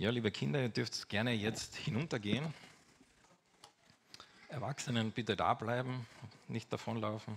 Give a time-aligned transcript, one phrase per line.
[0.00, 2.54] Ja, liebe Kinder, ihr dürft gerne jetzt hinuntergehen.
[4.48, 6.06] Erwachsenen bitte da bleiben,
[6.46, 7.34] nicht davonlaufen.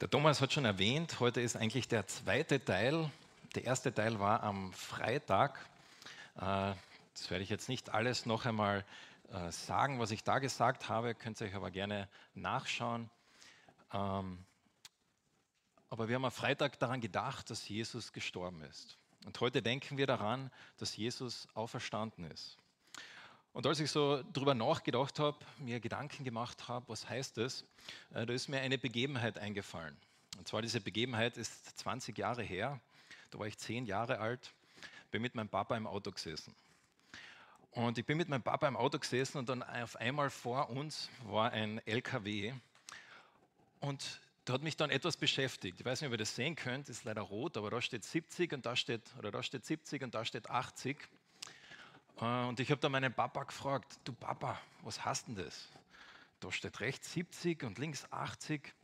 [0.00, 3.10] Der Thomas hat schon erwähnt, heute ist eigentlich der zweite Teil.
[3.54, 5.58] Der erste Teil war am Freitag.
[6.36, 6.72] Äh,
[7.12, 8.82] das werde ich jetzt nicht alles noch einmal
[9.32, 13.10] äh, sagen, was ich da gesagt habe, könnt ihr euch aber gerne nachschauen.
[13.92, 14.44] Ähm,
[15.90, 18.96] aber wir haben am Freitag daran gedacht, dass Jesus gestorben ist.
[19.24, 22.56] Und heute denken wir daran, dass Jesus auferstanden ist.
[23.52, 27.64] Und als ich so darüber nachgedacht habe, mir Gedanken gemacht habe, was heißt das,
[28.14, 29.96] äh, da ist mir eine Begebenheit eingefallen.
[30.38, 32.80] Und zwar diese Begebenheit ist 20 Jahre her.
[33.30, 34.52] Da war ich 10 Jahre alt,
[35.10, 36.54] bin mit meinem Papa im Auto gesessen.
[37.78, 41.08] Und ich bin mit meinem Papa im Auto gesessen und dann auf einmal vor uns
[41.28, 42.52] war ein LKW.
[43.78, 45.78] Und da hat mich dann etwas beschäftigt.
[45.78, 48.52] Ich weiß nicht, ob ihr das sehen könnt, ist leider rot, aber da steht 70
[48.52, 50.96] und da steht, oder da steht 70 und da steht 80.
[52.20, 55.68] Äh, und ich habe dann meinen Papa gefragt, du Papa, was hast denn das?
[56.40, 58.74] Da steht rechts 70 und links 80.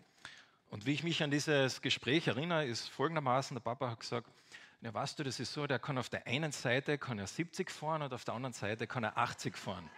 [0.70, 4.30] Und wie ich mich an dieses Gespräch erinnere, ist folgendermaßen, der Papa hat gesagt,
[4.80, 7.70] ja, weißt du, das ist so, der kann auf der einen Seite kann er 70
[7.70, 9.90] fahren und auf der anderen Seite kann er 80 fahren.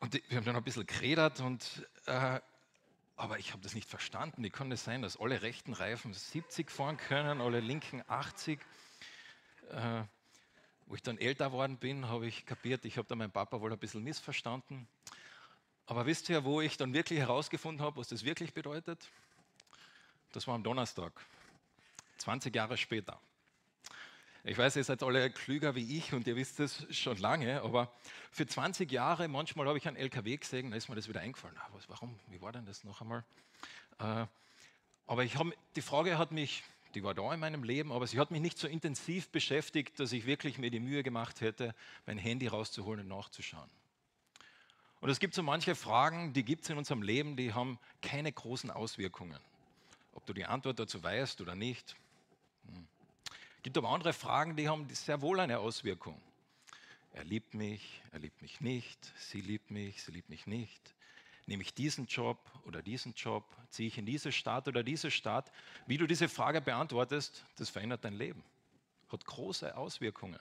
[0.00, 2.40] Und wir haben dann ein bisschen geredet, und, äh,
[3.16, 4.42] aber ich habe das nicht verstanden.
[4.42, 8.58] Wie kann das sein, dass alle rechten Reifen 70 fahren können, alle linken 80?
[9.70, 10.02] Äh,
[10.86, 13.72] wo ich dann älter geworden bin, habe ich kapiert, ich habe da meinen Papa wohl
[13.72, 14.88] ein bisschen missverstanden.
[15.86, 19.08] Aber wisst ihr, wo ich dann wirklich herausgefunden habe, was das wirklich bedeutet?
[20.32, 21.12] Das war am Donnerstag.
[22.20, 23.20] 20 Jahre später.
[24.42, 27.92] Ich weiß, ihr seid alle klüger wie ich und ihr wisst es schon lange, aber
[28.30, 31.56] für 20 Jahre, manchmal habe ich einen LKW gesehen, da ist mir das wieder eingefallen.
[31.58, 33.22] Ah, was, warum, wie war denn das noch einmal?
[33.98, 34.26] Äh,
[35.06, 35.46] aber ich hab,
[35.76, 36.62] die Frage hat mich,
[36.94, 40.12] die war da in meinem Leben, aber sie hat mich nicht so intensiv beschäftigt, dass
[40.12, 41.74] ich wirklich mir die Mühe gemacht hätte,
[42.06, 43.68] mein Handy rauszuholen und nachzuschauen.
[45.00, 48.32] Und es gibt so manche Fragen, die gibt es in unserem Leben, die haben keine
[48.32, 49.38] großen Auswirkungen.
[50.14, 51.96] Ob du die Antwort dazu weißt oder nicht,
[53.56, 56.20] es gibt aber andere Fragen, die haben sehr wohl eine Auswirkung.
[57.12, 60.94] Er liebt mich, er liebt mich nicht, sie liebt mich, sie liebt mich nicht.
[61.46, 65.50] Nehme ich diesen Job oder diesen Job, ziehe ich in diese Stadt oder diese Stadt?
[65.86, 68.44] Wie du diese Frage beantwortest, das verändert dein Leben.
[69.10, 70.38] Hat große Auswirkungen.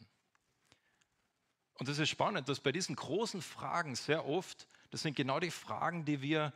[1.80, 5.50] Und es ist spannend, dass bei diesen großen Fragen sehr oft, das sind genau die
[5.50, 6.54] Fragen, die wir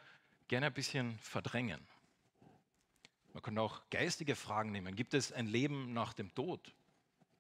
[0.48, 1.80] gerne ein bisschen verdrängen.
[3.34, 4.96] Man kann auch geistige Fragen nehmen.
[4.96, 6.74] Gibt es ein Leben nach dem Tod?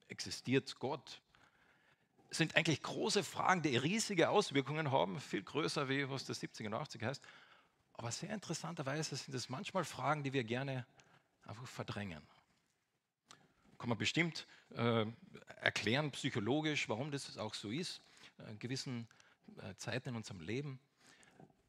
[0.07, 1.21] Existiert Gott?
[2.29, 6.65] Das sind eigentlich große Fragen, die riesige Auswirkungen haben, viel größer wie was der 70
[6.65, 7.23] und 80 heißt.
[7.93, 10.87] Aber sehr interessanterweise sind es manchmal Fragen, die wir gerne
[11.43, 12.23] einfach verdrängen.
[13.77, 15.05] Kann man bestimmt äh,
[15.57, 18.01] erklären, psychologisch, warum das auch so ist,
[18.39, 19.07] äh, in gewissen
[19.57, 20.79] äh, Zeiten in unserem Leben.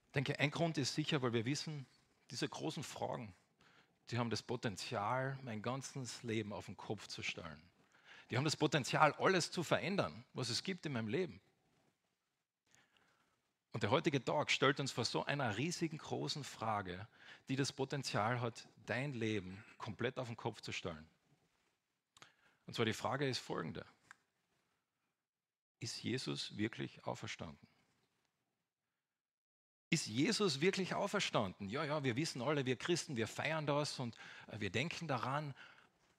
[0.07, 1.87] Ich denke, ein Grund ist sicher, weil wir wissen,
[2.31, 3.35] diese großen Fragen,
[4.11, 7.63] die haben das Potenzial, mein ganzes Leben auf den Kopf zu stellen.
[8.31, 11.41] Die haben das Potenzial, alles zu verändern, was es gibt in meinem Leben.
[13.73, 17.09] Und der heutige Tag stellt uns vor so einer riesigen großen Frage,
[17.49, 21.09] die das Potenzial hat, dein Leben komplett auf den Kopf zu stellen.
[22.67, 23.85] Und zwar die Frage ist folgende.
[25.81, 27.69] Ist Jesus wirklich auferstanden?
[29.95, 31.69] Ist Jesus wirklich auferstanden?
[31.69, 34.17] Ja, ja, wir wissen alle, wir Christen, wir feiern das und
[34.49, 35.55] äh, wir denken daran.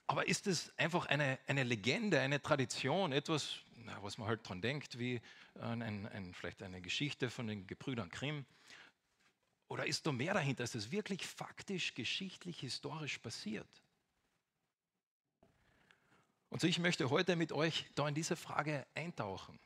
[0.07, 4.61] Aber ist es einfach eine, eine Legende, eine Tradition, etwas, na, was man halt dran
[4.61, 5.19] denkt, wie
[5.59, 8.45] ein, ein, vielleicht eine Geschichte von den Gebrüdern Grimm?
[9.67, 10.63] Oder ist da mehr dahinter?
[10.63, 13.67] Ist es wirklich faktisch, geschichtlich, historisch passiert?
[16.49, 19.59] Und so, ich möchte heute mit euch da in diese Frage eintauchen.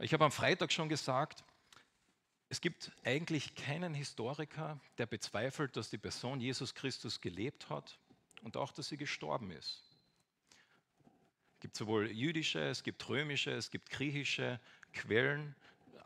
[0.00, 1.44] Ich habe am Freitag schon gesagt,
[2.52, 7.98] es gibt eigentlich keinen Historiker, der bezweifelt, dass die Person Jesus Christus gelebt hat
[8.42, 9.82] und auch, dass sie gestorben ist.
[11.54, 14.60] Es gibt sowohl jüdische, es gibt römische, es gibt griechische
[14.92, 15.56] Quellen,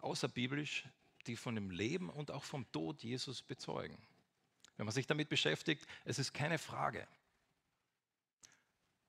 [0.02, 0.84] außerbiblisch,
[1.26, 3.98] die von dem Leben und auch vom Tod Jesus bezeugen.
[4.76, 7.08] Wenn man sich damit beschäftigt, es ist keine Frage.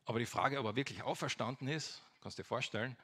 [0.05, 2.97] Aber die Frage, ob er wirklich auferstanden ist, kannst du dir vorstellen,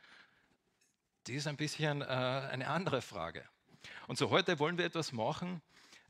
[1.28, 3.48] die ist ein bisschen äh, eine andere Frage.
[4.08, 5.62] Und so heute wollen wir etwas machen.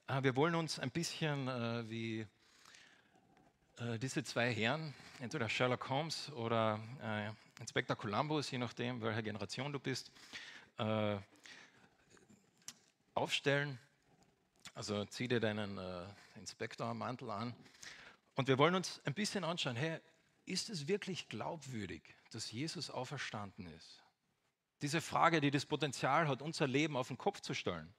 [0.08, 2.28] Äh, wir wollen uns ein bisschen äh, wie
[3.78, 6.80] äh, diese zwei Herren, entweder Sherlock Holmes oder
[7.60, 10.12] Inspektor Columbus, je nachdem, welcher Generation du bist,
[13.14, 13.80] aufstellen
[14.74, 15.80] Also zieh dir deinen
[16.36, 17.56] Inspektormantel an.
[18.36, 20.00] Und wir wollen uns ein bisschen anschauen, hey,
[20.46, 24.03] ist es wirklich glaubwürdig, dass Jesus auferstanden ist?
[24.84, 27.94] Diese Frage, die das Potenzial hat, unser Leben auf den Kopf zu stellen.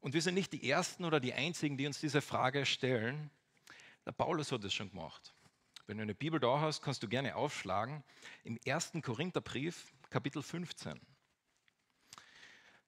[0.00, 3.30] Und wir sind nicht die Ersten oder die Einzigen, die uns diese Frage stellen.
[4.06, 5.34] Der Paulus hat es schon gemacht.
[5.86, 8.02] Wenn du eine Bibel da hast, kannst du gerne aufschlagen.
[8.44, 8.92] Im 1.
[9.02, 10.98] Korintherbrief, Kapitel 15.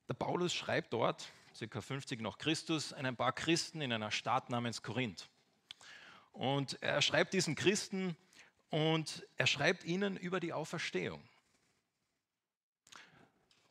[0.08, 1.30] Der Paulus schreibt dort,
[1.68, 1.80] ca.
[1.82, 5.28] 50 nach Christus, ein paar Christen in einer Stadt namens Korinth.
[6.32, 8.16] Und er schreibt diesen Christen
[8.70, 11.22] und er schreibt ihnen über die Auferstehung.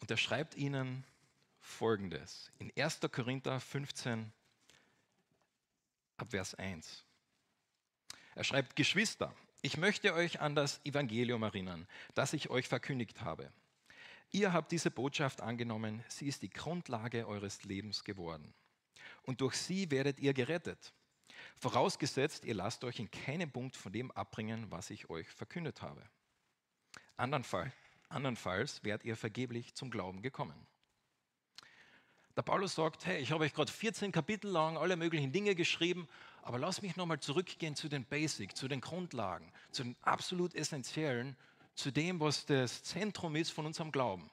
[0.04, 1.06] Und er schreibt ihnen
[1.62, 3.00] folgendes in 1.
[3.10, 4.34] Korinther 15
[6.18, 7.06] ab Vers 1.
[8.36, 13.50] Er schreibt, Geschwister, ich möchte euch an das Evangelium erinnern, das ich euch verkündigt habe.
[14.30, 18.54] Ihr habt diese Botschaft angenommen, sie ist die Grundlage eures Lebens geworden.
[19.22, 20.92] Und durch sie werdet ihr gerettet.
[21.56, 26.04] Vorausgesetzt, ihr lasst euch in keinem Punkt von dem abbringen, was ich euch verkündet habe.
[27.16, 27.72] Andernfalls,
[28.14, 30.68] andernfalls werdet ihr vergeblich zum Glauben gekommen.
[32.36, 36.08] Der Paulus sagt, hey, ich habe euch gerade 14 Kapitel lang alle möglichen Dinge geschrieben,
[36.42, 41.36] aber lasst mich nochmal zurückgehen zu den Basics, zu den Grundlagen, zu den absolut Essentiellen,
[41.76, 44.32] zu dem, was das Zentrum ist von unserem Glauben.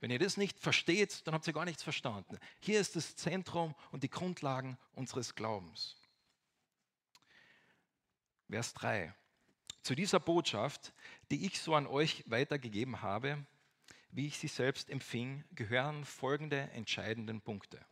[0.00, 2.38] Wenn ihr das nicht versteht, dann habt ihr gar nichts verstanden.
[2.60, 5.96] Hier ist das Zentrum und die Grundlagen unseres Glaubens.
[8.48, 9.12] Vers 3.
[9.86, 10.92] Zu dieser Botschaft,
[11.30, 13.46] die ich so an euch weitergegeben habe,
[14.10, 17.86] wie ich sie selbst empfing, gehören folgende entscheidenden Punkte.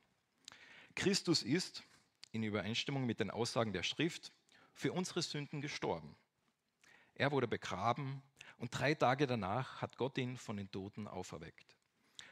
[0.96, 1.85] Christus ist,
[2.32, 4.32] in Übereinstimmung mit den Aussagen der Schrift,
[4.73, 6.17] für unsere Sünden gestorben.
[7.14, 8.25] Er wurde begraben
[8.58, 11.76] und drei Tage danach hat Gott ihn von den Toten auferweckt.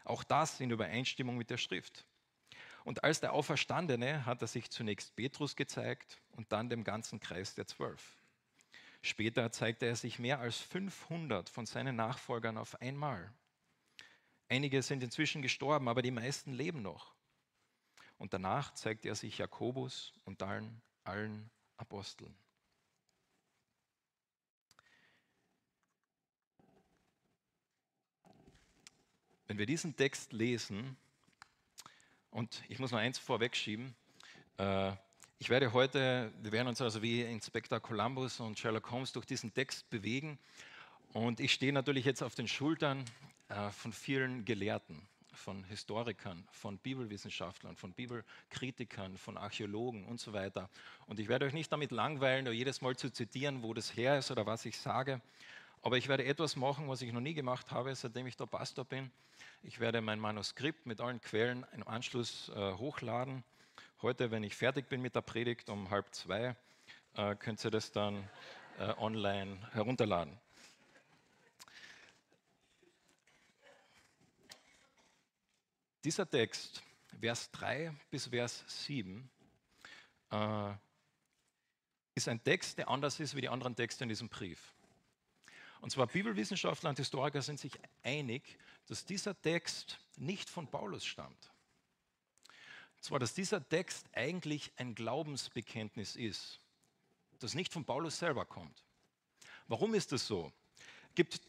[0.02, 2.04] Auch das in Übereinstimmung mit der Schrift.
[2.82, 7.54] Und als der Auferstandene hat er sich zunächst Petrus gezeigt und dann dem ganzen Kreis
[7.54, 8.18] der Zwölf.
[9.02, 13.32] Später zeigte er sich mehr als 500 von seinen Nachfolgern auf einmal.
[14.48, 17.12] Einige sind inzwischen gestorben, aber die meisten leben noch.
[18.18, 22.32] Und danach zeigte er sich Jakobus und allen, allen Aposteln.
[29.48, 30.96] Wenn wir diesen Text lesen,
[32.30, 33.94] und ich muss noch eins vorwegschieben,
[34.58, 34.92] äh,
[35.42, 39.52] ich werde heute, wir werden uns also wie Inspektor Columbus und Sherlock Holmes durch diesen
[39.52, 40.38] Text bewegen.
[41.14, 43.04] Und ich stehe natürlich jetzt auf den Schultern
[43.48, 45.02] äh, von vielen Gelehrten,
[45.34, 50.70] von Historikern, von Bibelwissenschaftlern, von Bibelkritikern, von Archäologen und so weiter.
[51.08, 54.20] Und ich werde euch nicht damit langweilen, nur jedes Mal zu zitieren, wo das her
[54.20, 55.20] ist oder was ich sage.
[55.82, 58.84] Aber ich werde etwas machen, was ich noch nie gemacht habe, seitdem ich der Pastor
[58.84, 59.10] bin.
[59.64, 63.42] Ich werde mein Manuskript mit allen Quellen im Anschluss äh, hochladen.
[64.02, 66.56] Heute, wenn ich fertig bin mit der Predigt um halb zwei,
[67.14, 68.28] äh, könnt ihr das dann
[68.80, 70.36] äh, online herunterladen.
[76.02, 76.82] Dieser Text,
[77.20, 79.30] Vers 3 bis Vers 7,
[80.32, 80.72] äh,
[82.16, 84.74] ist ein Text, der anders ist wie die anderen Texte in diesem Brief.
[85.80, 88.58] Und zwar Bibelwissenschaftler und Historiker sind sich einig,
[88.88, 91.51] dass dieser Text nicht von Paulus stammt.
[93.02, 96.60] Zwar, dass dieser Text eigentlich ein Glaubensbekenntnis ist,
[97.40, 98.84] das nicht von Paulus selber kommt.
[99.66, 100.52] Warum ist das so?
[101.08, 101.40] Es gibt,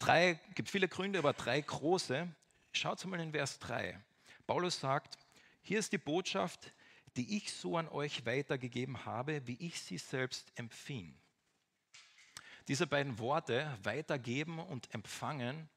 [0.56, 2.28] gibt viele Gründe, aber drei große.
[2.72, 4.02] Schaut mal in Vers 3.
[4.48, 5.16] Paulus sagt,
[5.62, 6.72] hier ist die Botschaft,
[7.16, 11.14] die ich so an euch weitergegeben habe, wie ich sie selbst empfing.
[12.66, 15.68] Diese beiden Worte, weitergeben und empfangen,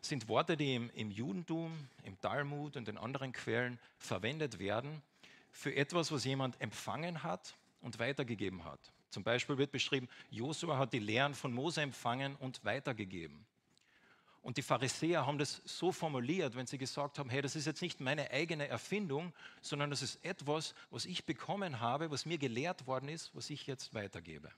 [0.00, 5.02] sind Worte, die im, im, Judentum, im Talmud und in anderen Quellen verwendet werden
[5.50, 8.80] für etwas, was jemand empfangen hat und weitergegeben hat.
[9.10, 13.46] Zum Beispiel wird beschrieben, Josua hat die Lehren von Mose empfangen und weitergegeben.
[14.42, 17.82] Und die Pharisäer haben das so formuliert, wenn sie gesagt haben, hey, das ist jetzt
[17.82, 22.86] nicht meine eigene Erfindung, sondern das ist etwas, was ich bekommen habe, was mir gelehrt
[22.86, 24.50] worden ist, was ich jetzt weitergebe.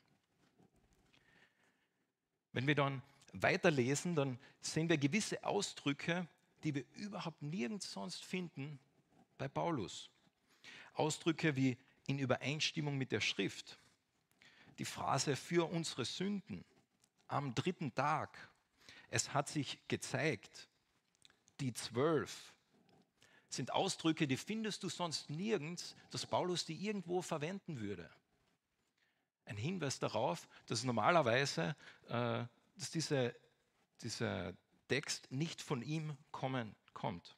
[2.52, 6.28] Wenn wir dann weiterlesen, dann sehen wir gewisse Ausdrücke,
[6.62, 8.78] die wir überhaupt nirgends sonst finden
[9.38, 10.10] bei Paulus.
[10.94, 13.78] Ausdrücke wie in Übereinstimmung mit der Schrift.
[14.78, 16.64] Die Phrase für unsere Sünden
[17.28, 18.36] am dritten Tag.
[19.08, 20.68] Es hat sich gezeigt.
[21.60, 22.54] Die zwölf
[23.48, 28.10] sind Ausdrücke, die findest du sonst nirgends, dass Paulus die irgendwo verwenden würde
[29.50, 31.74] ein Hinweis darauf, dass normalerweise
[32.08, 32.44] äh,
[32.80, 33.34] dass diese,
[34.02, 34.54] dieser
[34.88, 37.36] Text nicht von ihm kommen, kommt.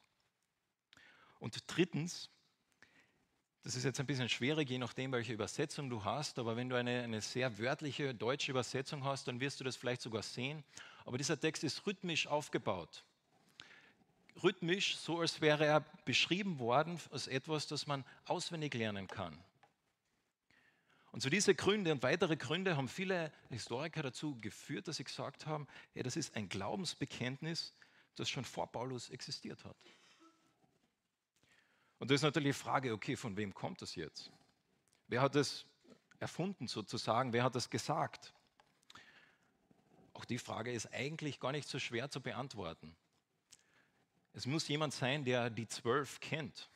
[1.39, 2.29] Und drittens,
[3.65, 6.75] Das ist jetzt ein bisschen schwierig, je nachdem, welche Übersetzung du hast, aber wenn du
[6.75, 10.65] eine, eine sehr wörtliche deutsche Übersetzung hast, dann wirst du das vielleicht sogar sehen.
[11.05, 13.05] Aber dieser Text ist rhythmisch aufgebaut.
[14.43, 19.37] Rhythmisch, so als wäre er beschrieben worden als etwas, das man auswendig lernen kann.
[21.13, 25.45] Und so diese Gründe und weitere Gründe haben viele Historiker dazu geführt, dass sie gesagt
[25.45, 27.75] haben, hey, das ist ein Glaubensbekenntnis,
[28.15, 29.77] das schon vor Paulus existiert hat.
[31.99, 34.31] Und da ist natürlich die Frage, okay, von wem kommt das jetzt?
[35.07, 35.67] Wer hat es
[36.17, 37.31] erfunden sozusagen?
[37.31, 38.33] Wer hat das gesagt?
[40.13, 42.95] Auch die Frage ist eigentlich gar nicht so schwer zu beantworten.
[44.33, 46.71] Es muss jemand sein, der die Zwölf kennt,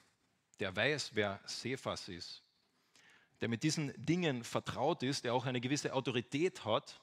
[0.59, 2.43] der weiß, wer Cephas ist,
[3.41, 6.99] der mit diesen Dingen vertraut ist, der auch eine gewisse Autorität hat.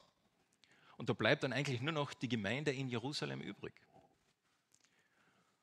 [0.97, 3.75] Und da bleibt dann eigentlich nur noch die Gemeinde in Jerusalem übrig.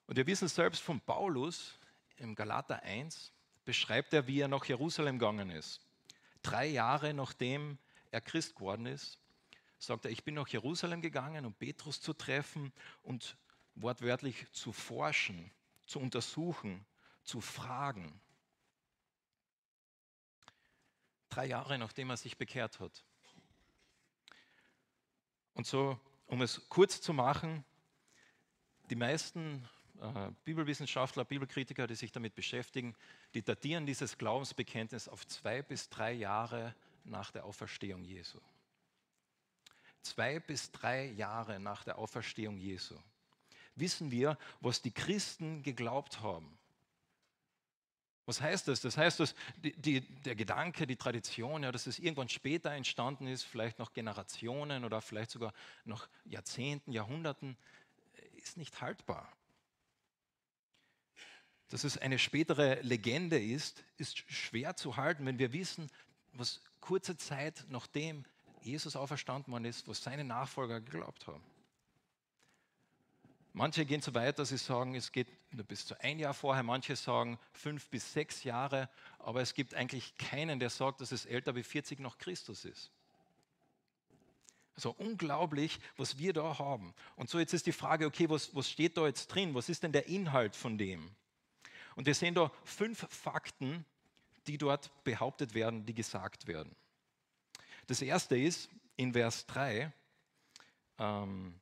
[0.08, 1.78] Und wir wissen selbst von Paulus
[2.18, 3.32] im Galater 1,
[3.63, 5.80] beschreibt er, wie er nach Jerusalem gegangen ist.
[6.42, 7.78] Drei Jahre nachdem
[8.10, 9.20] er Christ geworden ist,
[9.78, 12.72] sagt er, ich bin nach Jerusalem gegangen, um Petrus zu treffen
[13.04, 13.38] und
[13.75, 15.51] wortwörtlich zu forschen,
[15.86, 16.86] zu untersuchen,
[17.24, 18.20] zu fragen.
[21.31, 23.03] Drei Jahre nachdem er sich bekehrt hat.
[25.53, 27.65] Und so, um es kurz zu machen,
[28.91, 29.67] die meisten
[30.00, 32.95] äh, Bibelwissenschaftler, Bibelkritiker, die sich damit beschäftigen,
[33.33, 38.39] die datieren dieses Glaubensbekenntnis auf zwei bis drei Jahre nach der Auferstehung Jesu.
[40.03, 42.95] Zwei bis drei Jahre nach der Auferstehung Jesu
[43.75, 46.57] wissen wir, was die Christen geglaubt haben.
[48.25, 48.82] Was heißt das?
[48.82, 53.28] Das heißt, dass die, die, der Gedanke, die Tradition, ja, dass es irgendwann später entstanden
[53.28, 55.54] ist, vielleicht noch Generationen oder vielleicht sogar
[55.86, 57.58] noch Jahrzehnten, Jahrhunderten,
[58.38, 59.32] ist nicht haltbar.
[61.70, 65.90] Dass es eine spätere Legende ist, ist schwer zu halten, wenn wir wissen,
[66.34, 68.25] was kurze Zeit nachdem
[68.62, 71.44] Jesus auferstanden worden ist, was seine Nachfolger geglaubt haben.
[73.53, 76.63] Manche gehen so weit, dass sie sagen, es geht nur bis zu ein Jahr vorher,
[76.63, 78.89] manche sagen fünf bis sechs Jahre,
[79.20, 82.91] aber es gibt eigentlich keinen, der sagt, dass es älter wie 40 nach Christus ist.
[84.75, 86.93] Also unglaublich, was wir da haben.
[87.17, 89.53] Und so jetzt ist die Frage, okay, was, was steht da jetzt drin?
[89.53, 91.12] Was ist denn der Inhalt von dem?
[91.96, 93.86] Und wir sehen da fünf Fakten,
[94.48, 96.74] die dort behauptet werden, die gesagt werden.
[97.88, 99.91] Das erste ist in Vers 3,
[101.00, 101.61] ähm,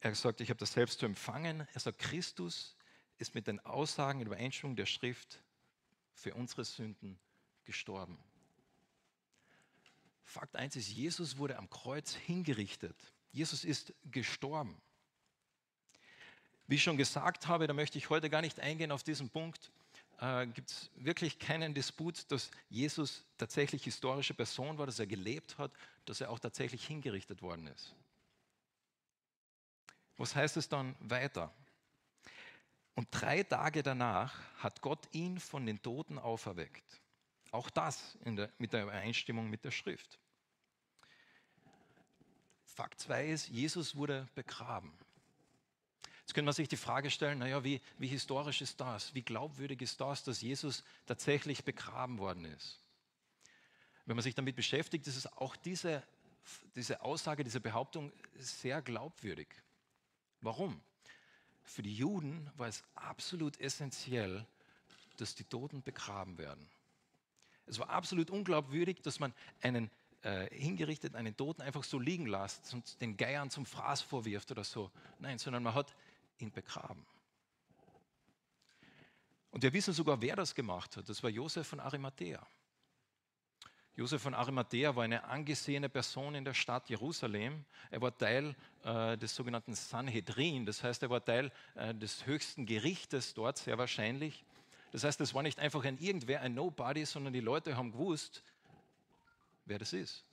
[0.00, 1.66] er sagt, ich habe das selbst zu empfangen.
[1.72, 2.76] Er sagt, Christus
[3.18, 5.42] ist mit den Aussagen in Übereinstimmung der Schrift
[6.14, 7.18] für unsere Sünden
[7.64, 8.18] gestorben.
[10.24, 12.96] Fakt 1 ist, Jesus wurde am Kreuz hingerichtet.
[13.32, 14.80] Jesus ist gestorben.
[16.66, 19.70] Wie ich schon gesagt habe, da möchte ich heute gar nicht eingehen auf diesen Punkt,
[20.20, 25.58] äh, gibt es wirklich keinen Disput, dass Jesus tatsächlich historische Person war, dass er gelebt
[25.58, 25.70] hat,
[26.06, 27.94] dass er auch tatsächlich hingerichtet worden ist.
[30.16, 31.52] Was heißt es dann weiter?
[32.94, 37.00] Und drei Tage danach hat Gott ihn von den Toten auferweckt.
[37.50, 40.18] Auch das der, mit der Übereinstimmung mit der Schrift.
[42.64, 44.92] Fakt 2 ist, Jesus wurde begraben.
[46.20, 49.14] Jetzt könnte man sich die Frage stellen, naja, wie, wie historisch ist das?
[49.14, 52.80] Wie glaubwürdig ist das, dass Jesus tatsächlich begraben worden ist?
[54.06, 56.02] Wenn man sich damit beschäftigt, ist es auch diese,
[56.74, 59.48] diese Aussage, diese Behauptung sehr glaubwürdig.
[60.40, 60.80] Warum?
[61.64, 64.46] Für die Juden war es absolut essentiell,
[65.16, 66.68] dass die Toten begraben werden.
[67.66, 69.90] Es war absolut unglaubwürdig, dass man einen
[70.22, 74.64] äh, hingerichtet, einen Toten einfach so liegen lässt und den Geiern zum Fraß vorwirft oder
[74.64, 74.90] so.
[75.18, 75.94] Nein, sondern man hat
[76.38, 77.04] ihn begraben.
[79.50, 81.08] Und wir wissen sogar, wer das gemacht hat.
[81.08, 82.46] Das war Josef von Arimathea.
[83.96, 87.64] Josef von Arimathea war eine angesehene Person in der Stadt Jerusalem.
[87.90, 92.66] Er war Teil äh, des sogenannten Sanhedrin, das heißt, er war Teil äh, des höchsten
[92.66, 94.44] Gerichtes dort, sehr wahrscheinlich.
[94.92, 98.42] Das heißt, es war nicht einfach ein irgendwer, ein Nobody, sondern die Leute haben gewusst,
[99.64, 100.24] wer das ist.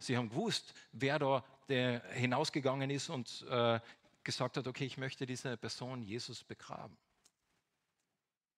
[0.00, 3.78] Sie haben gewusst, wer da der hinausgegangen ist und äh,
[4.24, 6.96] gesagt hat, okay, ich möchte diese Person Jesus begraben.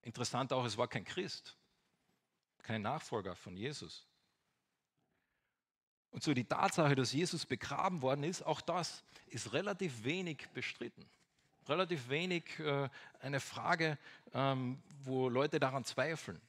[0.00, 1.54] Interessant auch, es war kein Christ,
[2.62, 4.06] kein Nachfolger von Jesus.
[6.12, 11.04] Und so die Tatsache, dass Jesus begraben worden ist, auch das ist relativ wenig bestritten.
[11.68, 12.88] Relativ wenig äh,
[13.20, 13.98] eine Frage,
[14.34, 16.40] ähm, wo Leute daran zweifeln.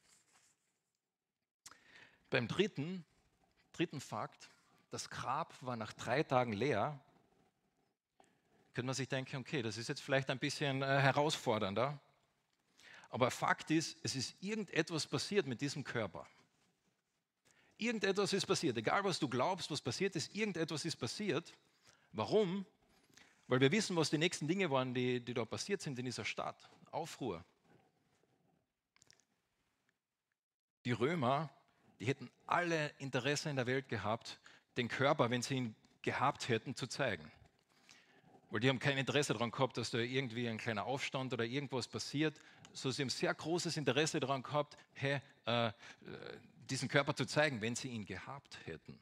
[2.29, 3.05] Beim dritten,
[3.71, 4.49] dritten Fakt,
[4.91, 6.99] das Grab war nach drei Tagen leer,
[8.73, 11.99] könnte man sich denken, okay, das ist jetzt vielleicht ein bisschen äh, herausfordernder.
[13.09, 16.27] Aber Fakt ist, es ist irgendetwas passiert mit diesem Körper.
[17.77, 18.77] Irgendetwas ist passiert.
[18.77, 21.53] Egal, was du glaubst, was passiert ist, irgendetwas ist passiert.
[22.11, 22.65] Warum?
[23.47, 26.25] Weil wir wissen, was die nächsten Dinge waren, die, die da passiert sind in dieser
[26.25, 26.69] Stadt.
[26.91, 27.43] Aufruhr.
[30.85, 31.49] Die Römer,
[31.99, 34.39] die hätten alle Interesse in der Welt gehabt,
[34.77, 37.31] den Körper, wenn sie ihn gehabt hätten, zu zeigen.
[38.49, 41.87] Weil die haben kein Interesse daran gehabt, dass da irgendwie ein kleiner Aufstand oder irgendwas
[41.87, 42.39] passiert.
[42.73, 45.71] So, sie haben sehr großes Interesse daran gehabt, hey, äh,
[46.69, 48.99] diesen Körper zu zeigen, wenn sie ihn gehabt hätten.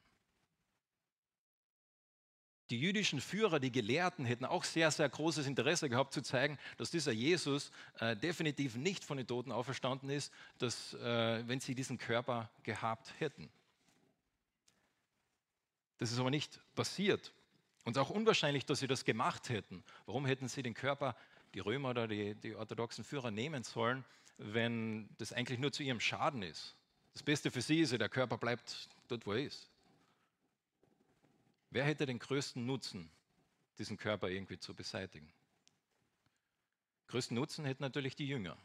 [2.71, 6.89] Die jüdischen Führer, die Gelehrten, hätten auch sehr, sehr großes Interesse gehabt zu zeigen, dass
[6.89, 11.97] dieser Jesus äh, definitiv nicht von den Toten auferstanden ist, dass, äh, wenn sie diesen
[11.97, 13.49] Körper gehabt hätten.
[15.97, 17.33] Das ist aber nicht passiert.
[17.83, 19.83] Und auch unwahrscheinlich, dass sie das gemacht hätten.
[20.05, 21.17] Warum hätten sie den Körper,
[21.53, 24.05] die Römer oder die, die orthodoxen Führer nehmen sollen,
[24.37, 26.77] wenn das eigentlich nur zu ihrem Schaden ist?
[27.13, 29.69] Das Beste für sie ist ja, der Körper bleibt dort, wo er ist.
[31.69, 33.09] Wer hätte den größten Nutzen,
[33.77, 35.31] diesen Körper irgendwie zu beseitigen?
[37.07, 38.57] Größten Nutzen hätten natürlich die Jünger.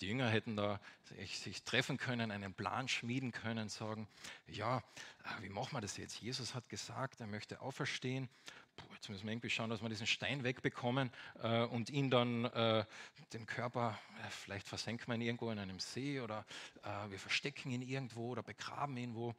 [0.00, 0.78] Die Jünger hätten da
[1.24, 4.08] sich treffen können, einen Plan schmieden können, sagen,
[4.46, 6.20] ja, äh, wie machen wir das jetzt?
[6.20, 8.28] Jesus hat gesagt, er möchte auferstehen.
[8.76, 11.10] Puh, jetzt müssen wir irgendwie schauen, dass wir diesen Stein wegbekommen
[11.42, 12.84] äh, und ihn dann, äh,
[13.32, 16.44] den Körper, äh, vielleicht versenken wir ihn irgendwo in einem See oder
[16.82, 19.34] äh, wir verstecken ihn irgendwo oder begraben ihn wo.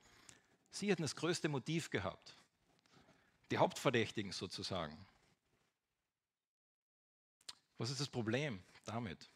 [0.72, 2.36] Sie hätten das größte Motiv gehabt.
[3.52, 5.06] Die Hauptverdächtigen sozusagen.
[7.78, 9.30] Was ist das Problem damit?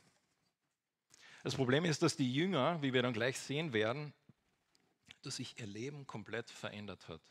[1.44, 4.14] Das Problem ist, dass die Jünger, wie wir dann gleich sehen werden,
[5.24, 7.22] dass sich ihr Leben komplett verändert hat.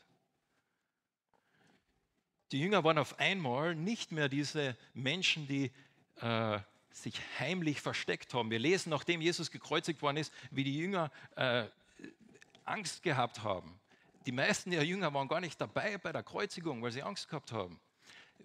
[2.51, 5.71] Die Jünger waren auf einmal nicht mehr diese Menschen, die
[6.17, 6.59] äh,
[6.91, 8.51] sich heimlich versteckt haben.
[8.51, 11.67] Wir lesen, nachdem Jesus gekreuzigt worden ist, wie die Jünger äh,
[12.65, 13.79] Angst gehabt haben.
[14.25, 17.53] Die meisten der Jünger waren gar nicht dabei bei der Kreuzigung, weil sie Angst gehabt
[17.53, 17.79] haben.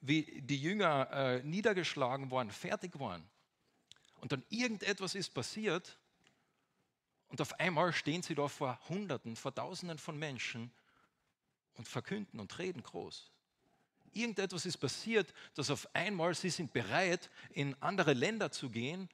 [0.00, 3.28] Wie die Jünger äh, niedergeschlagen waren, fertig waren
[4.16, 5.98] und dann irgendetwas ist passiert
[7.28, 10.70] und auf einmal stehen sie da vor Hunderten, vor Tausenden von Menschen
[11.74, 13.30] und verkünden und reden groß.
[14.12, 19.08] Irgendetwas ist passiert, dass auf einmal sie sind bereit, in andere Länder zu gehen.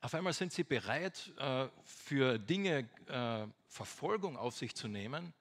[0.00, 5.32] Auf einmal sind sie bereit, äh, für Dinge äh, Verfolgung auf sich zu nehmen.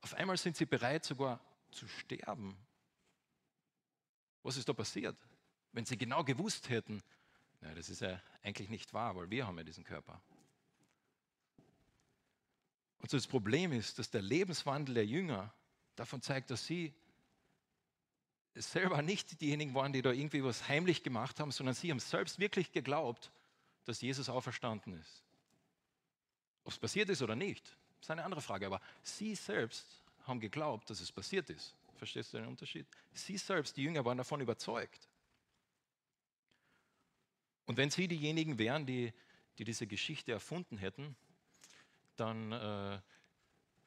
[0.00, 2.56] Auf einmal sind sie bereit, sogar zu sterben.
[4.42, 5.16] Was ist da passiert?
[5.72, 7.02] Wenn sie genau gewusst hätten,
[7.62, 10.20] ja, das ist ja eigentlich nicht wahr, weil wir haben ja diesen Körper.
[13.00, 15.52] Und so das Problem ist, dass der Lebenswandel der Jünger
[15.96, 16.94] davon zeigt, dass sie
[18.54, 22.38] selber nicht diejenigen waren, die da irgendwie was heimlich gemacht haben, sondern sie haben selbst
[22.38, 23.30] wirklich geglaubt,
[23.84, 25.22] dass Jesus auferstanden ist.
[26.64, 29.86] Ob es passiert ist oder nicht, ist eine andere Frage, aber sie selbst
[30.26, 31.74] haben geglaubt, dass es passiert ist.
[31.96, 32.86] Verstehst du den Unterschied?
[33.12, 35.07] Sie selbst, die Jünger, waren davon überzeugt.
[37.68, 39.12] Und wenn Sie diejenigen wären, die,
[39.58, 41.14] die diese Geschichte erfunden hätten,
[42.16, 42.98] dann äh,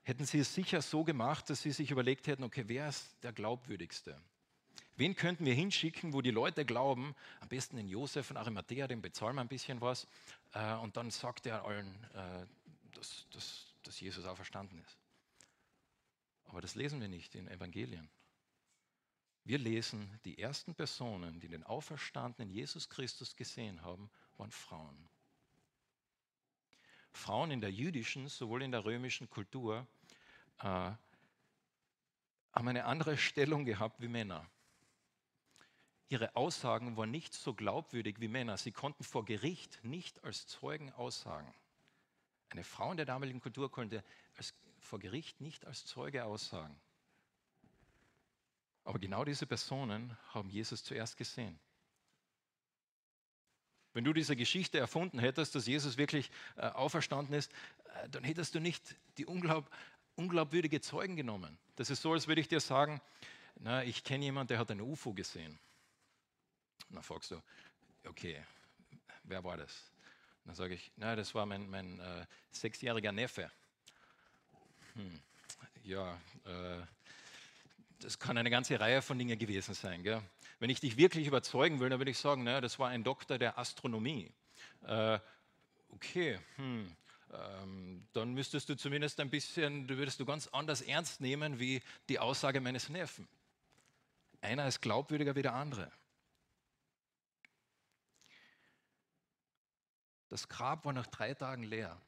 [0.03, 3.33] hätten Sie es sicher so gemacht, dass Sie sich überlegt hätten, okay, wer ist der
[3.33, 4.21] Glaubwürdigste?
[4.97, 9.01] Wen könnten wir hinschicken, wo die Leute glauben, am besten den Josef von Arimathea, dem
[9.01, 10.07] bezahlen wir ein bisschen was,
[10.53, 12.45] äh, und dann sagt er allen, äh,
[12.91, 14.99] dass, dass, dass Jesus auferstanden ist.
[16.45, 18.11] Aber das lesen wir nicht in Evangelien.
[19.43, 25.09] Wir lesen, die ersten Personen, die den auferstandenen Jesus Christus gesehen haben, waren Frauen.
[27.11, 29.87] Frauen in der jüdischen, sowohl in der römischen Kultur,
[30.59, 30.91] äh,
[32.53, 34.49] haben eine andere Stellung gehabt wie Männer.
[36.09, 38.57] Ihre Aussagen waren nicht so glaubwürdig wie Männer.
[38.57, 41.53] Sie konnten vor Gericht nicht als Zeugen aussagen.
[42.49, 44.03] Eine Frau in der damaligen Kultur konnte
[44.35, 46.79] als, vor Gericht nicht als Zeuge aussagen.
[48.83, 51.59] Aber genau diese Personen haben Jesus zuerst gesehen.
[53.93, 57.51] Wenn du diese Geschichte erfunden hättest, dass Jesus wirklich äh, auferstanden ist,
[57.95, 59.69] äh, dann hättest du nicht die unglaub,
[60.15, 61.57] unglaubwürdige Zeugen genommen.
[61.75, 63.01] Das ist so, als würde ich dir sagen,
[63.59, 65.59] na, ich kenne jemanden, der hat ein UFO gesehen.
[66.89, 67.41] Und dann fragst du,
[68.07, 68.43] okay,
[69.23, 69.91] wer war das?
[70.43, 73.51] Und dann sage ich, na, das war mein, mein äh, sechsjähriger Neffe.
[74.93, 75.21] Hm,
[75.83, 76.81] ja, äh,
[78.03, 80.03] das kann eine ganze Reihe von Dingen gewesen sein.
[80.03, 80.21] Gell?
[80.59, 83.37] Wenn ich dich wirklich überzeugen will, dann würde ich sagen, naja, das war ein Doktor
[83.37, 84.31] der Astronomie.
[84.83, 85.19] Äh,
[85.89, 86.95] okay, hm,
[87.31, 91.81] ähm, dann müsstest du zumindest ein bisschen, du würdest du ganz anders ernst nehmen wie
[92.09, 93.27] die Aussage meines Neffen.
[94.41, 95.91] Einer ist glaubwürdiger wie der andere.
[100.29, 102.01] Das Grab war nach drei Tagen leer.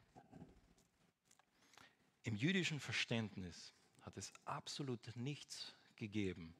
[2.23, 6.55] Im jüdischen Verständnis hat es absolut nichts gegeben.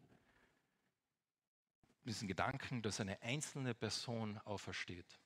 [2.06, 5.19] Diesen Gedanken, dass eine einzelne Person aufersteht.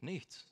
[0.00, 0.46] Nichts.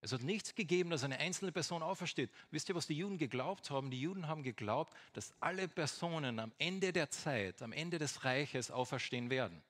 [0.00, 2.30] Es hat nichts gegeben, dass eine einzelne Person aufersteht.
[2.50, 3.90] Wisst ihr, was die Juden geglaubt haben?
[3.90, 8.70] Die Juden haben geglaubt, dass alle Personen am Ende der Zeit, am Ende des Reiches
[8.70, 9.62] auferstehen werden.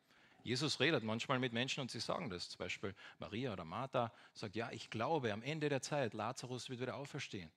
[0.42, 2.50] Jesus redet manchmal mit Menschen und sie sagen das.
[2.50, 6.80] Zum Beispiel Maria oder Martha sagt, ja, ich glaube, am Ende der Zeit, Lazarus wird
[6.80, 7.50] wieder auferstehen.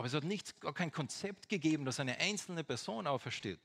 [0.00, 3.60] Aber es hat nichts, gar kein Konzept gegeben, dass eine einzelne Person aufersteht.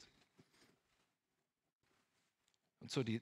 [2.82, 3.22] Und so die,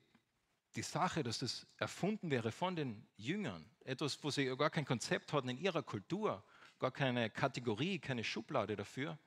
[0.76, 5.32] die Sache, dass das erfunden wäre von den Jüngern, etwas, wo sie gar kein Konzept
[5.32, 6.44] hatten in ihrer Kultur,
[6.80, 9.20] gar keine Kategorie, keine Schublade dafür,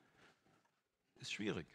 [1.21, 1.67] ist schwierig.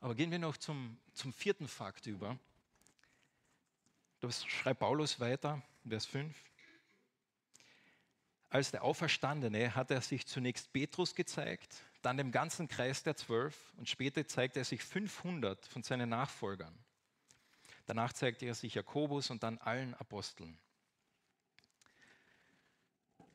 [0.00, 2.38] Aber gehen wir noch zum, zum vierten Fakt über.
[4.20, 6.51] Das schreibt Paulus weiter, Vers 5.
[8.52, 13.72] Als der Auferstandene hat er sich zunächst Petrus gezeigt, dann dem ganzen Kreis der Zwölf
[13.78, 16.78] und später zeigte er sich 500 von seinen Nachfolgern.
[17.86, 20.58] Danach zeigte er sich Jakobus und dann allen Aposteln.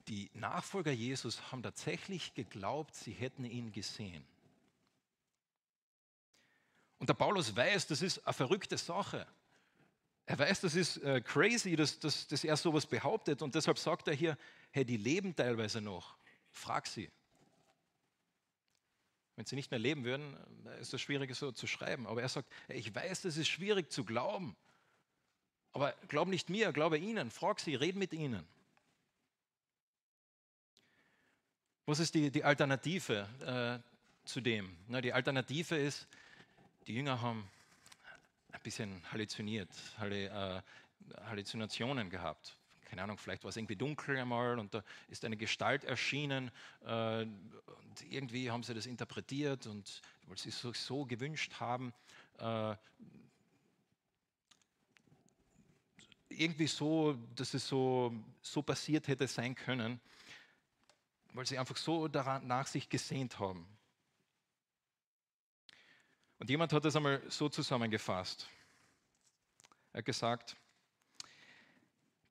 [0.08, 4.24] Die Nachfolger Jesus haben tatsächlich geglaubt, sie hätten ihn gesehen.
[7.00, 9.26] Und der Paulus weiß, das ist eine verrückte Sache.
[10.28, 13.42] Er weiß, das ist äh, crazy, dass, dass, dass er sowas behauptet.
[13.42, 14.38] Und deshalb sagt er hier,
[14.72, 16.18] hey, die leben teilweise noch.
[16.52, 17.10] Frag sie.
[19.38, 20.36] Wenn sie nicht mehr leben würden,
[20.82, 22.06] ist das schwierig so zu schreiben.
[22.08, 24.58] Aber er sagt, ich weiß, das ist schwierig zu glauben.
[25.72, 27.32] Aber glaub nicht mir, glaube ihnen.
[27.32, 28.46] Frag sie, red mit ihnen.
[31.86, 34.76] Was ist die, die Alternative äh, zu dem?
[34.90, 36.06] Na, die Alternative ist,
[36.86, 37.50] die Jünger haben
[38.58, 39.70] ein bisschen halluziniert,
[40.02, 40.62] äh,
[41.26, 45.84] Halluzinationen gehabt keine Ahnung, vielleicht war es irgendwie dunkel einmal und da ist eine Gestalt
[45.84, 46.52] erschienen
[46.86, 51.94] äh, und irgendwie haben sie das interpretiert und weil sie es so, so gewünscht haben,
[52.40, 52.76] äh,
[56.30, 60.00] irgendwie so, dass es so, so passiert hätte sein können,
[61.34, 63.68] weil sie einfach so daran nach sich gesehnt haben.
[66.40, 68.48] Und jemand hat das einmal so zusammengefasst.
[69.94, 70.56] Er hat gesagt,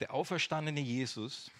[0.00, 1.50] der auferstandene Jesus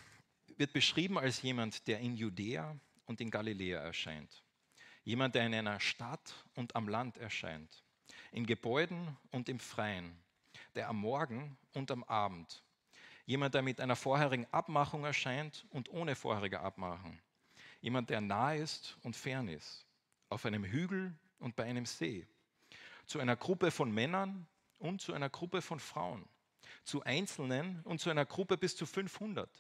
[0.56, 4.42] wird beschrieben als jemand, der in Judäa und in Galiläa erscheint.
[5.04, 7.82] Jemand, der in einer Stadt und am Land erscheint.
[8.32, 10.16] In Gebäuden und im Freien.
[10.74, 12.62] Der am Morgen und am Abend.
[13.24, 17.18] Jemand, der mit einer vorherigen Abmachung erscheint und ohne vorherige Abmachung.
[17.80, 19.86] Jemand, der nah ist und fern ist.
[20.28, 22.26] Auf einem Hügel und bei einem See.
[23.06, 24.46] Zu einer Gruppe von Männern
[24.78, 26.28] und zu einer Gruppe von Frauen
[26.86, 29.50] zu Einzelnen und zu einer Gruppe bis zu 500.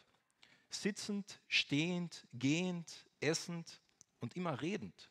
[0.70, 3.80] Sitzend, stehend, gehend, essend
[4.20, 5.10] und immer redend.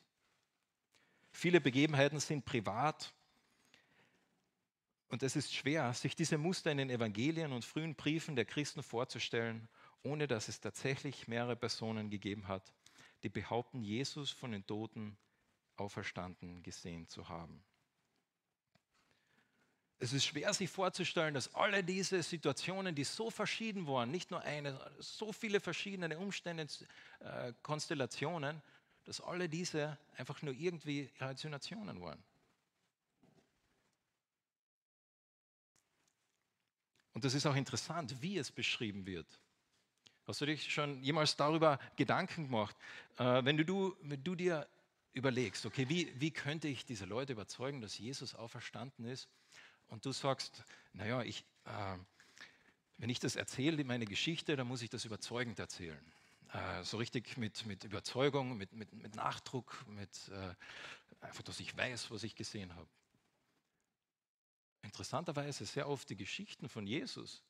[1.32, 3.14] Viele Begebenheiten sind privat
[5.10, 8.82] und es ist schwer, sich diese Muster in den Evangelien und frühen Briefen der Christen
[8.82, 9.68] vorzustellen,
[10.04, 12.74] ohne dass es tatsächlich mehrere Personen gegeben hat,
[13.24, 15.18] die behaupten, Jesus von den Toten
[15.78, 17.64] auferstanden gesehen zu haben.
[19.98, 24.42] Es ist schwer sich vorzustellen, dass alle diese Situationen, die so verschieden waren, nicht nur
[24.42, 26.68] eine, so viele verschiedene Umstände,
[27.22, 28.62] äh, Konstellationen,
[29.06, 32.22] dass alle diese einfach nur irgendwie Halluzinationen waren.
[37.14, 39.40] Und das ist auch interessant, wie es beschrieben wird.
[40.28, 42.76] Hast du dich schon jemals darüber Gedanken gemacht?
[43.18, 44.68] Äh, wenn, du, wenn du dir
[45.14, 49.30] überlegst, okay, wie, wie könnte ich diese Leute überzeugen, dass Jesus auferstanden ist?
[49.88, 51.98] Und du sagst, naja, ich, äh,
[52.98, 56.14] wenn ich das erzähle, meine Geschichte, dann muss ich das überzeugend erzählen.
[56.54, 60.56] Äh, so richtig mit, mit Überzeugung, mit, mit, mit Nachdruck, mit äh,
[61.22, 62.88] einfach, dass ich weiß, was ich gesehen habe.
[64.84, 67.44] Interessanterweise sehr oft die Geschichten von Jesus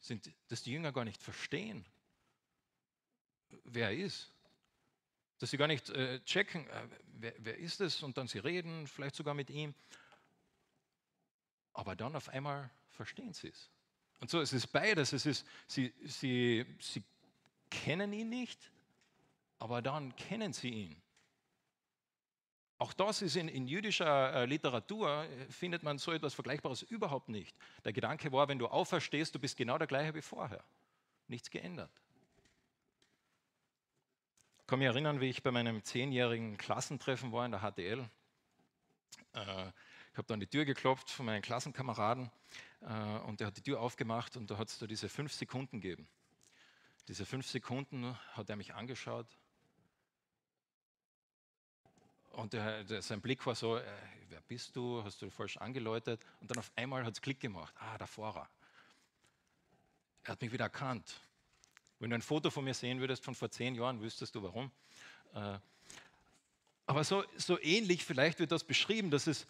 [0.00, 1.84] sind, dass die Jünger gar nicht verstehen,
[3.64, 4.32] wer er ist.
[5.38, 6.88] Dass sie gar nicht äh, checken, äh,
[7.18, 9.74] wer, wer ist es, und dann sie reden, vielleicht sogar mit ihm.
[11.76, 13.70] Aber dann auf einmal verstehen sie es.
[14.20, 15.12] Und so es ist beides.
[15.12, 17.04] Es ist, sie, sie, sie
[17.70, 18.72] kennen ihn nicht,
[19.58, 21.02] aber dann kennen sie ihn.
[22.78, 27.28] Auch das ist in, in jüdischer äh, Literatur, äh, findet man so etwas Vergleichbares überhaupt
[27.28, 27.54] nicht.
[27.84, 30.64] Der Gedanke war, wenn du auferstehst, du bist genau der gleiche wie vorher.
[31.28, 31.90] Nichts geändert.
[34.60, 38.08] Ich kann mich erinnern, wie ich bei meinem zehnjährigen Klassentreffen war in der HTL.
[39.34, 39.72] Äh,
[40.16, 42.30] Ich habe dann die Tür geklopft von meinen Klassenkameraden
[42.80, 45.78] äh, und der hat die Tür aufgemacht und da hat es da diese fünf Sekunden
[45.78, 46.08] gegeben.
[47.06, 49.26] Diese fünf Sekunden hat er mich angeschaut
[52.30, 53.82] und der, der, sein Blick war so, äh,
[54.30, 56.24] wer bist du, hast du falsch angeläutet?
[56.40, 58.48] Und dann auf einmal hat es Klick gemacht, ah, der Fahrer.
[60.22, 61.20] Er hat mich wieder erkannt.
[61.98, 64.70] Wenn du ein Foto von mir sehen würdest von vor zehn Jahren, wüsstest du warum.
[65.34, 65.58] Äh,
[66.86, 69.46] aber so, so ähnlich vielleicht wird das beschrieben, dass es,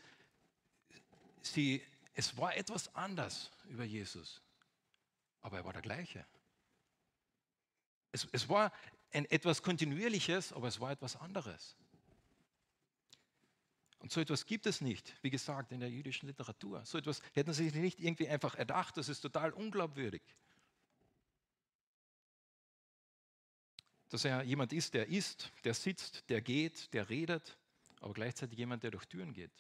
[1.52, 1.82] sie,
[2.14, 4.42] es war etwas anders über Jesus,
[5.40, 6.26] aber er war der gleiche.
[8.12, 8.72] Es, es war
[9.12, 11.76] ein, etwas Kontinuierliches, aber es war etwas anderes.
[13.98, 16.84] Und so etwas gibt es nicht, wie gesagt, in der jüdischen Literatur.
[16.84, 20.22] So etwas hätten sie sich nicht irgendwie einfach erdacht, das ist total unglaubwürdig.
[24.08, 27.58] dass er jemand ist, der isst, der sitzt, der geht, der redet,
[28.00, 29.50] aber gleichzeitig jemand, der durch Türen geht.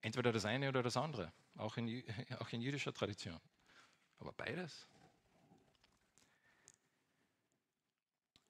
[0.00, 2.04] Entweder das eine oder das andere, auch in,
[2.38, 3.40] auch in jüdischer Tradition.
[4.18, 4.86] Aber beides.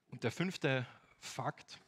[0.08, 0.86] Und der fünfte
[1.20, 1.78] Fakt,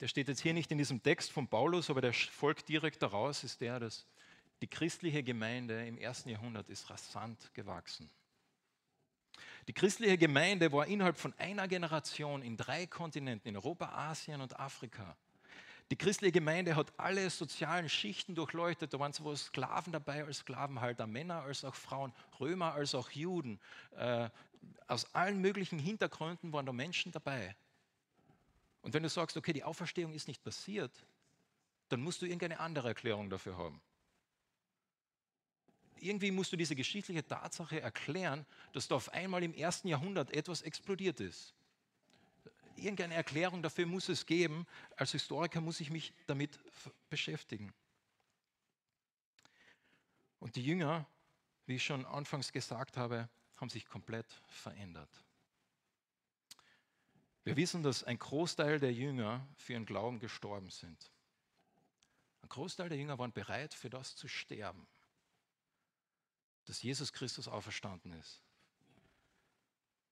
[0.00, 3.44] der steht jetzt hier nicht in diesem Text von Paulus, aber der folgt direkt daraus,
[3.44, 4.06] ist der, dass
[4.62, 8.10] die christliche Gemeinde im ersten Jahrhundert ist rasant gewachsen.
[9.68, 14.58] Die christliche Gemeinde war innerhalb von einer Generation in drei Kontinenten, in Europa, Asien und
[14.58, 15.16] Afrika.
[15.90, 18.92] Die christliche Gemeinde hat alle sozialen Schichten durchleuchtet.
[18.92, 23.60] Da waren sowohl Sklaven dabei als Sklavenhalter, Männer als auch Frauen, Römer als auch Juden.
[23.96, 24.28] Äh,
[24.88, 27.54] aus allen möglichen Hintergründen waren da Menschen dabei.
[28.82, 31.06] Und wenn du sagst, okay, die Auferstehung ist nicht passiert,
[31.88, 33.80] dann musst du irgendeine andere Erklärung dafür haben
[36.00, 40.62] irgendwie musst du diese geschichtliche Tatsache erklären, dass da auf einmal im ersten Jahrhundert etwas
[40.62, 41.54] explodiert ist.
[42.76, 44.66] Irgendeine Erklärung dafür muss es geben.
[44.96, 46.58] Als Historiker muss ich mich damit
[47.08, 47.72] beschäftigen.
[50.38, 51.06] Und die Jünger,
[51.66, 55.10] wie ich schon anfangs gesagt habe, haben sich komplett verändert.
[57.44, 61.10] Wir wissen, dass ein Großteil der Jünger für ihren Glauben gestorben sind.
[62.42, 64.86] Ein Großteil der Jünger waren bereit, für das zu sterben
[66.66, 68.42] dass Jesus Christus auferstanden ist.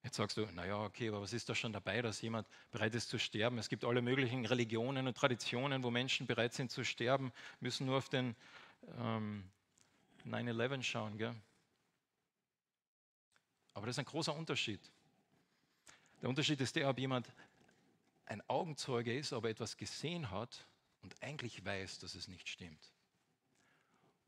[0.04, 3.08] Jetzt sagst du, naja, okay, aber was ist da schon dabei, dass jemand bereit ist
[3.08, 3.58] zu sterben?
[3.58, 7.96] Es gibt alle möglichen Religionen und Traditionen, wo Menschen bereit sind zu sterben, müssen nur
[7.96, 8.36] auf den
[8.98, 9.50] ähm,
[10.26, 11.16] 9-11 schauen.
[11.16, 11.34] Gell?
[13.72, 14.80] Aber das ist ein großer Unterschied.
[16.20, 17.32] Der Unterschied ist der, ob jemand
[18.26, 20.68] ein Augenzeuge ist, aber etwas gesehen hat
[21.02, 22.94] und eigentlich weiß, dass es nicht stimmt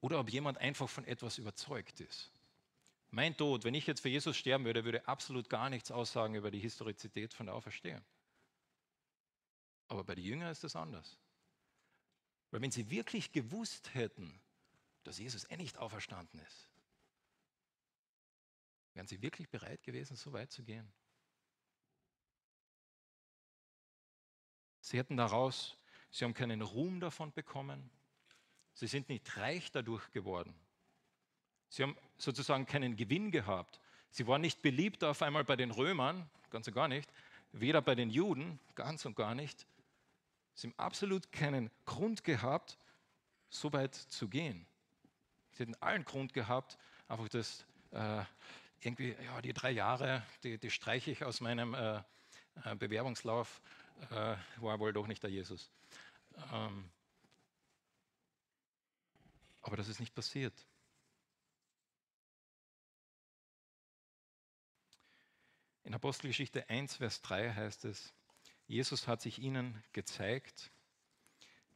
[0.00, 2.30] oder ob jemand einfach von etwas überzeugt ist.
[3.10, 6.50] Mein Tod, wenn ich jetzt für Jesus sterben würde, würde absolut gar nichts aussagen über
[6.50, 8.04] die Historizität von der Auferstehung.
[9.88, 11.18] Aber bei den Jüngern ist das anders.
[12.50, 14.40] Weil wenn sie wirklich gewusst hätten,
[15.04, 16.68] dass Jesus eh nicht auferstanden ist,
[18.94, 20.92] wären sie wirklich bereit gewesen, so weit zu gehen.
[24.80, 25.76] Sie hätten daraus,
[26.10, 27.90] sie haben keinen Ruhm davon bekommen,
[28.76, 30.54] Sie sind nicht reich dadurch geworden.
[31.68, 33.80] Sie haben sozusagen keinen Gewinn gehabt.
[34.10, 37.12] Sie waren nicht beliebt auf einmal bei den Römern, ganz und gar nicht,
[37.52, 39.66] weder bei den Juden, ganz und gar nicht.
[40.54, 42.78] Sie haben absolut keinen Grund gehabt,
[43.50, 44.66] so weit zu gehen.
[45.52, 48.24] Sie hätten allen Grund gehabt, einfach das äh,
[48.80, 52.02] irgendwie, ja, die drei Jahre, die, die streiche ich aus meinem äh,
[52.64, 53.60] äh Bewerbungslauf,
[54.10, 55.70] äh, war wohl doch nicht der Jesus.
[56.52, 56.90] Ähm,
[59.62, 60.54] aber das ist nicht passiert.
[65.86, 68.12] In Apostelgeschichte 1, Vers 3 heißt es,
[68.66, 70.72] Jesus hat sich ihnen gezeigt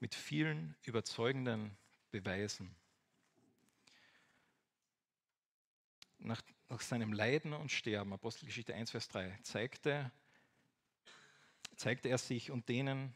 [0.00, 1.76] mit vielen überzeugenden
[2.10, 2.74] Beweisen.
[6.18, 10.10] Nach, nach, seinem Leiden und Sterben, Apostelgeschichte 1, Vers 3, zeigte,
[11.76, 13.14] zeigte er sich und denen,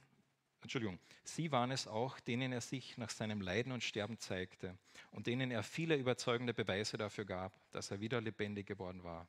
[0.60, 4.78] Entschuldigung, sie waren es auch, denen er sich nach seinem Leiden und Sterben zeigte
[5.10, 9.26] und denen er viele überzeugende Beweise dafür gab, dass er wieder lebendig geworden war.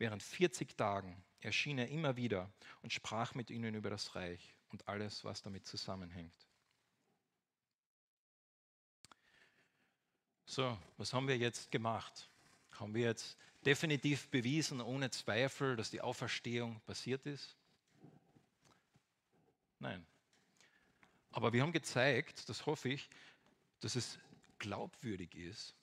[0.00, 4.88] Während 40 Tagen erschien er immer wieder und sprach mit ihnen über das Reich und
[4.88, 6.48] alles, was damit zusammenhängt.
[10.46, 12.30] So, was haben wir jetzt gemacht?
[12.72, 13.36] Haben wir jetzt
[13.66, 17.54] definitiv bewiesen, ohne Zweifel, dass die Auferstehung passiert ist?
[19.80, 20.06] Nein.
[21.30, 23.10] Aber wir haben gezeigt, das hoffe ich,
[23.80, 24.18] dass es
[24.58, 25.74] glaubwürdig ist,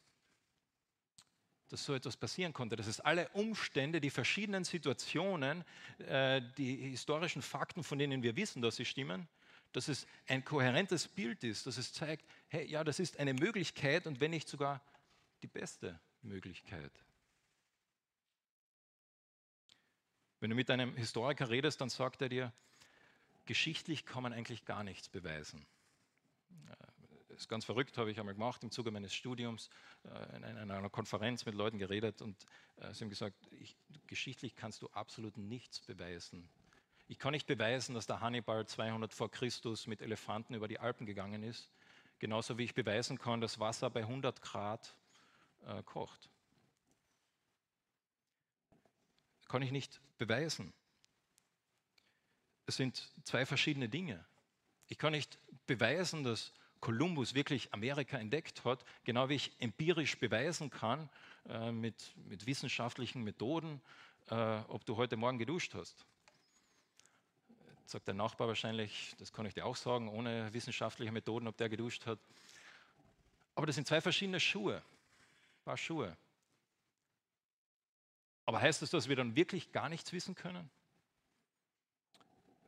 [1.70, 5.64] dass so etwas passieren konnte, dass es alle Umstände, die verschiedenen Situationen,
[6.00, 9.28] äh, die historischen Fakten, von denen wir wissen, dass sie stimmen,
[9.74, 14.08] dass es ein kohärentes Bild ist, dass es zeigt, hey, ja, das ist eine Möglichkeit
[14.08, 14.82] und wenn nicht sogar
[15.42, 16.92] die beste Möglichkeit.
[20.40, 22.54] Wenn du mit einem Historiker redest, dann sagt er dir,
[23.46, 25.66] geschichtlich kann man eigentlich gar nichts beweisen.
[27.38, 29.70] Ist ganz verrückt, habe ich einmal gemacht im Zuge meines Studiums,
[30.04, 32.36] äh, in einer Konferenz mit Leuten geredet und
[32.78, 36.50] äh, sie haben gesagt, ich, geschichtlich kannst du absolut nichts beweisen.
[37.08, 41.06] Ich kann nicht beweisen, dass der Hannibal 200 vor Christus mit Elefanten über die Alpen
[41.06, 41.70] gegangen ist,
[42.18, 44.96] genauso wie ich beweisen kann, dass Wasser bei 100 Grad
[45.66, 46.32] äh, kocht.
[49.48, 50.74] Kann ich nicht beweisen.
[52.66, 54.26] Es sind zwei verschiedene Dinge.
[54.88, 60.70] Ich kann nicht beweisen, dass Kolumbus wirklich Amerika entdeckt hat, genau wie ich empirisch beweisen
[60.70, 61.10] kann
[61.50, 63.82] äh, mit, mit wissenschaftlichen Methoden,
[64.30, 66.06] äh, ob du heute Morgen geduscht hast.
[67.80, 71.58] Jetzt sagt der Nachbar wahrscheinlich, das kann ich dir auch sagen, ohne wissenschaftliche Methoden, ob
[71.58, 72.20] der geduscht hat.
[73.56, 74.84] Aber das sind zwei verschiedene Schuhe,
[75.64, 76.16] Paar Schuhe.
[78.46, 80.70] Aber heißt das, dass wir dann wirklich gar nichts wissen können?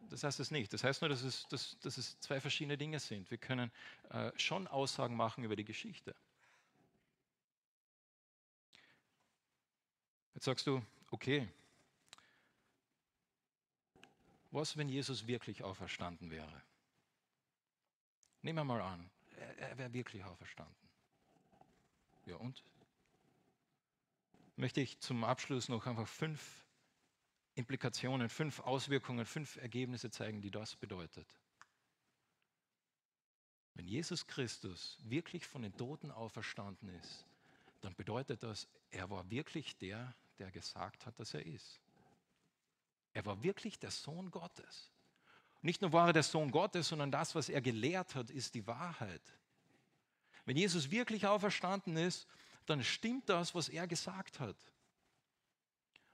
[0.10, 0.74] Das heißt es nicht.
[0.74, 3.30] Das heißt nur, dass es, dass, dass es zwei verschiedene Dinge sind.
[3.30, 3.72] Wir können
[4.10, 6.16] äh, schon Aussagen machen über die Geschichte.
[10.34, 11.48] Jetzt sagst du, okay,
[14.52, 16.64] was, wenn Jesus wirklich auferstanden wäre?
[18.42, 20.76] Nehmen wir mal an, er, er wäre wirklich auferstanden.
[22.26, 22.64] Ja und?
[24.56, 26.66] Möchte ich zum Abschluss noch einfach fünf
[27.60, 31.28] Implikationen, fünf Auswirkungen, fünf Ergebnisse zeigen, die das bedeutet.
[33.74, 37.26] Wenn Jesus Christus wirklich von den Toten auferstanden ist,
[37.82, 41.80] dann bedeutet das, er war wirklich der, der gesagt hat, dass er ist.
[43.14, 44.92] Er war wirklich der Sohn Gottes.
[45.62, 48.66] Nicht nur war er der Sohn Gottes, sondern das, was er gelehrt hat, ist die
[48.66, 49.22] Wahrheit.
[50.46, 52.26] Wenn Jesus wirklich auferstanden ist,
[52.66, 54.56] dann stimmt das, was er gesagt hat.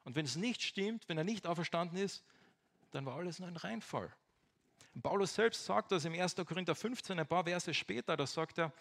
[0.06, 2.24] Und wenn es nicht stimmt, wenn er nicht auferstanden ist,
[2.92, 4.14] dann war alles nur ein Reinfall.
[5.02, 6.36] Paulus selbst sagt das im 1.
[6.36, 8.72] Korinther 15, ein paar Verse später, da sagt er,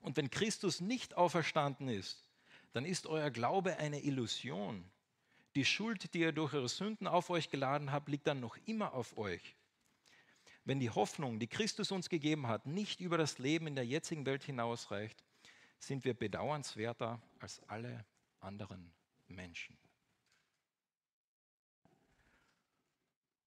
[0.00, 2.30] und wenn Christus nicht auferstanden ist,
[2.72, 4.90] dann ist euer Glaube eine Illusion.
[5.54, 8.94] Die Schuld, die ihr durch eure Sünden auf euch geladen habt, liegt dann noch immer
[8.94, 9.54] auf euch.
[10.64, 14.24] Wenn die Hoffnung, die Christus uns gegeben hat, nicht über das Leben in der jetzigen
[14.24, 15.22] Welt hinausreicht,
[15.78, 18.04] sind wir bedauernswerter als alle
[18.40, 18.92] anderen
[19.28, 19.76] Menschen.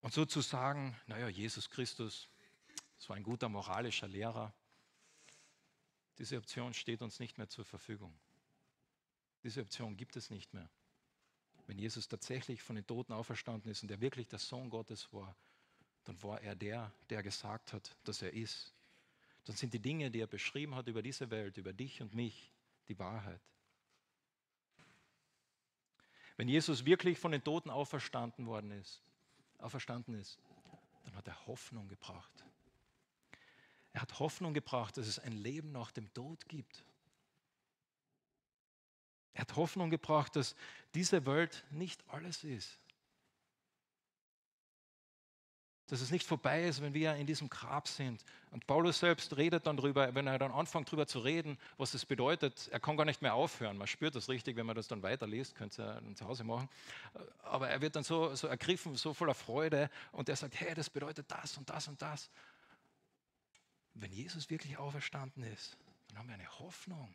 [0.06, 2.28] Und so zu sagen, naja, Jesus Christus,
[2.96, 4.54] das war ein guter moralischer Lehrer,
[6.16, 8.16] diese Option steht uns nicht mehr zur Verfügung.
[9.42, 10.70] Diese Option gibt es nicht mehr.
[11.66, 15.36] Wenn Jesus tatsächlich von den Toten auferstanden ist und er wirklich der Sohn Gottes war,
[16.04, 18.76] dann war er der, der gesagt hat, dass er ist.
[19.44, 22.52] Dann sind die Dinge, die er beschrieben hat über diese Welt, über dich und mich,
[22.86, 23.42] die Wahrheit.
[26.36, 29.02] Wenn Jesus wirklich von den Toten auferstanden worden ist,
[29.60, 30.38] auferstanden ist,
[31.04, 32.44] dann hat er Hoffnung gebracht.
[33.92, 36.84] Er hat Hoffnung gebracht, dass es ein Leben nach dem Tod gibt.
[39.32, 40.54] Er hat Hoffnung gebracht, dass
[40.94, 42.78] diese Welt nicht alles ist
[45.88, 48.24] dass es nicht vorbei ist, wenn wir in diesem Grab sind.
[48.50, 52.04] Und Paulus selbst redet dann darüber, wenn er dann anfängt darüber zu reden, was es
[52.04, 53.76] bedeutet, er kann gar nicht mehr aufhören.
[53.76, 56.68] Man spürt das richtig, wenn man das dann weiterliest, könnt ihr dann zu Hause machen.
[57.44, 60.90] Aber er wird dann so, so ergriffen, so voller Freude und er sagt, hey, das
[60.90, 62.30] bedeutet das und das und das.
[63.94, 65.76] Wenn Jesus wirklich auferstanden ist,
[66.08, 67.14] dann haben wir eine Hoffnung.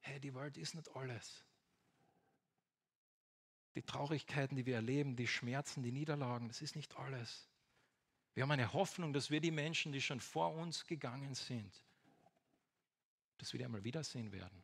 [0.00, 1.44] Hey, die Welt ist nicht alles.
[3.74, 7.48] Die Traurigkeiten, die wir erleben, die Schmerzen, die Niederlagen, das ist nicht alles.
[8.36, 11.72] Wir haben eine Hoffnung, dass wir die Menschen, die schon vor uns gegangen sind,
[13.38, 14.62] dass wir die einmal wiedersehen werden.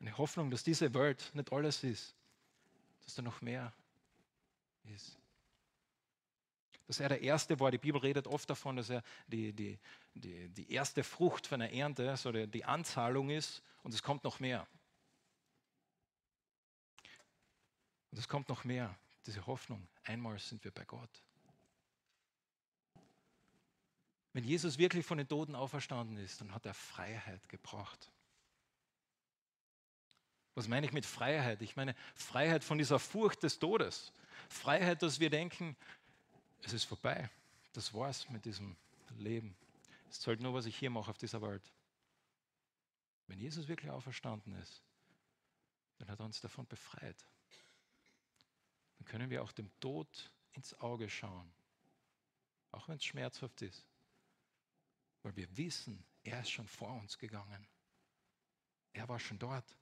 [0.00, 2.14] Eine Hoffnung, dass diese Welt nicht alles ist,
[3.02, 3.72] dass da noch mehr
[4.84, 5.18] ist.
[6.86, 7.70] Dass er der Erste war.
[7.70, 9.78] Die Bibel redet oft davon, dass er die, die,
[10.12, 14.24] die, die erste Frucht von einer Ernte, so die, die Anzahlung ist und es kommt
[14.24, 14.66] noch mehr.
[18.10, 19.88] Und es kommt noch mehr, diese Hoffnung.
[20.04, 21.22] Einmal sind wir bei Gott.
[24.32, 28.10] Wenn Jesus wirklich von den Toten auferstanden ist, dann hat er Freiheit gebracht.
[30.54, 31.62] Was meine ich mit Freiheit?
[31.62, 34.12] Ich meine Freiheit von dieser Furcht des Todes.
[34.48, 35.76] Freiheit, dass wir denken,
[36.62, 37.30] es ist vorbei.
[37.72, 38.76] Das war's mit diesem
[39.16, 39.56] Leben.
[40.08, 41.62] Es zählt nur, was ich hier mache auf dieser Welt.
[43.26, 44.82] Wenn Jesus wirklich auferstanden ist,
[45.98, 47.24] dann hat er uns davon befreit.
[48.98, 51.52] Dann können wir auch dem Tod ins Auge schauen
[52.72, 53.89] Auch wenn es schmerzhaft ist.
[55.22, 57.66] Weil wir wissen, er ist schon vor uns gegangen.
[58.92, 59.76] Er war schon dort.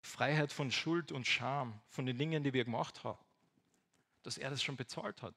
[0.00, 3.18] Freiheit von Schuld und Scham, von den Dingen, die wir gemacht haben.
[4.22, 5.34] Dass er das schon bezahlt hat.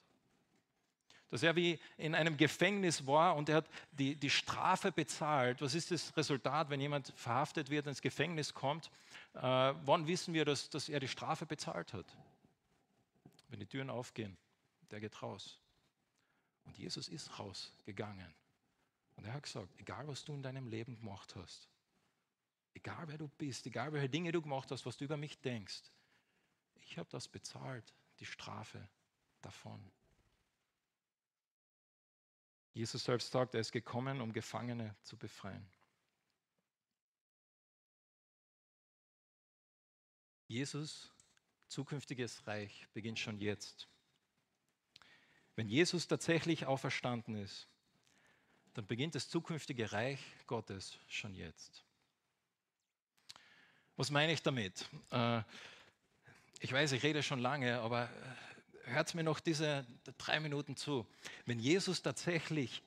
[1.30, 5.62] Dass er wie in einem Gefängnis war und er hat die, die Strafe bezahlt.
[5.62, 8.92] Was ist das Resultat, wenn jemand verhaftet wird, ins Gefängnis kommt?
[9.34, 12.06] Äh, wann wissen wir, dass, dass er die Strafe bezahlt hat?
[13.48, 14.38] Wenn die Türen aufgehen,
[14.92, 15.61] der geht raus.
[16.66, 18.34] Und Jesus ist rausgegangen.
[19.16, 21.70] Und er hat gesagt, egal was du in deinem Leben gemacht hast,
[22.74, 25.84] egal wer du bist, egal welche Dinge du gemacht hast, was du über mich denkst,
[26.76, 28.88] ich habe das bezahlt, die Strafe
[29.42, 29.92] davon.
[32.74, 35.68] Jesus selbst sagt, er ist gekommen, um Gefangene zu befreien.
[40.48, 41.12] Jesus
[41.68, 43.88] zukünftiges Reich beginnt schon jetzt.
[45.56, 47.68] Wenn Jesus tatsächlich auferstanden ist,
[48.74, 51.84] dann beginnt das zukünftige Reich Gottes schon jetzt.
[53.98, 54.90] Was meine ich damit?
[55.12, 55.42] Äh,
[56.60, 59.86] ich weiß, ich rede schon lange, aber äh, hört mir noch diese
[60.18, 61.06] drei Minuten zu.
[61.46, 62.82] Wenn Jesus tatsächlich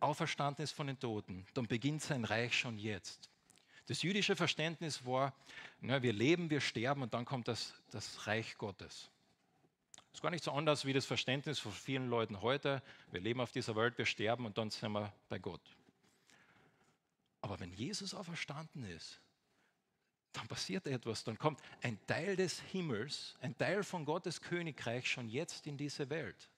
[0.00, 3.30] auferstanden ist von den Toten, dann beginnt sein Reich schon jetzt.
[3.86, 5.32] Das jüdische Verständnis war,
[5.80, 9.10] wir leben, wir sterben und dann kommt das, das Reich Gottes.
[10.16, 12.82] Ist gar nicht so anders wie das Verständnis von vielen Leuten heute.
[13.10, 15.60] Wir leben auf dieser Welt, wir sterben und dann sind wir bei Gott.
[17.42, 19.20] Aber wenn Jesus auferstanden ist,
[20.32, 25.28] dann passiert etwas, dann kommt ein Teil des Himmels, ein Teil von Gottes Königreich schon
[25.28, 26.48] jetzt in diese Welt.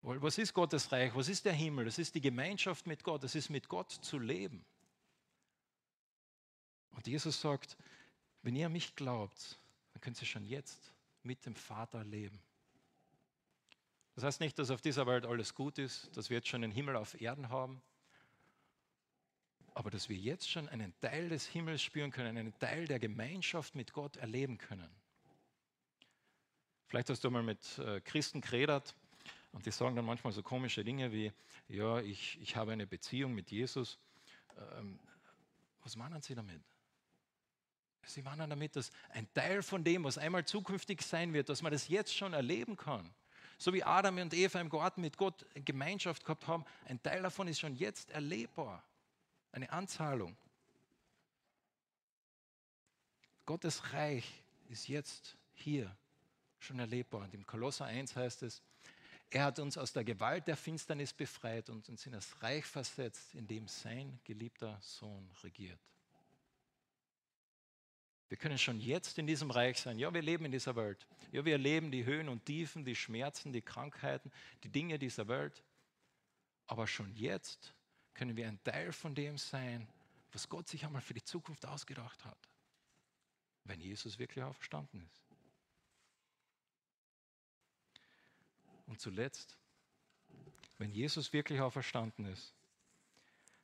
[0.00, 1.14] Was ist Gottes Reich?
[1.14, 1.84] Was ist der Himmel?
[1.84, 3.22] Das ist die Gemeinschaft mit Gott.
[3.22, 4.64] Das ist mit Gott zu leben.
[6.92, 7.76] Und Jesus sagt,
[8.40, 9.58] wenn ihr mich glaubt,
[9.92, 10.95] dann könnt ihr schon jetzt
[11.26, 12.40] mit dem Vater leben.
[14.14, 16.72] Das heißt nicht, dass auf dieser Welt alles gut ist, dass wir jetzt schon einen
[16.72, 17.82] Himmel auf Erden haben,
[19.74, 23.74] aber dass wir jetzt schon einen Teil des Himmels spüren können, einen Teil der Gemeinschaft
[23.74, 24.88] mit Gott erleben können.
[26.86, 28.94] Vielleicht hast du mal mit äh, Christen geredet
[29.52, 31.32] und die sagen dann manchmal so komische Dinge wie,
[31.68, 33.98] ja, ich, ich habe eine Beziehung mit Jesus.
[34.56, 34.98] Ähm,
[35.82, 36.62] was meinen sie damit?
[38.06, 41.72] Sie meinen damit, dass ein Teil von dem, was einmal zukünftig sein wird, dass man
[41.72, 43.12] das jetzt schon erleben kann.
[43.58, 47.48] So wie Adam und Eva im Garten mit Gott Gemeinschaft gehabt haben, ein Teil davon
[47.48, 48.82] ist schon jetzt erlebbar.
[49.52, 50.36] Eine Anzahlung.
[53.46, 55.96] Gottes Reich ist jetzt hier
[56.58, 57.22] schon erlebbar.
[57.22, 58.62] Und im Kolosser 1 heißt es,
[59.30, 63.34] er hat uns aus der Gewalt der Finsternis befreit und uns in das Reich versetzt,
[63.34, 65.80] in dem sein geliebter Sohn regiert.
[68.28, 69.98] Wir können schon jetzt in diesem Reich sein.
[69.98, 71.06] Ja, wir leben in dieser Welt.
[71.30, 74.32] Ja, wir erleben die Höhen und Tiefen, die Schmerzen, die Krankheiten,
[74.64, 75.62] die Dinge dieser Welt.
[76.66, 77.72] Aber schon jetzt
[78.14, 79.86] können wir ein Teil von dem sein,
[80.32, 82.38] was Gott sich einmal für die Zukunft ausgedacht hat,
[83.64, 85.22] wenn Jesus wirklich auferstanden ist.
[88.86, 89.56] Und zuletzt,
[90.78, 92.54] wenn Jesus wirklich auferstanden ist,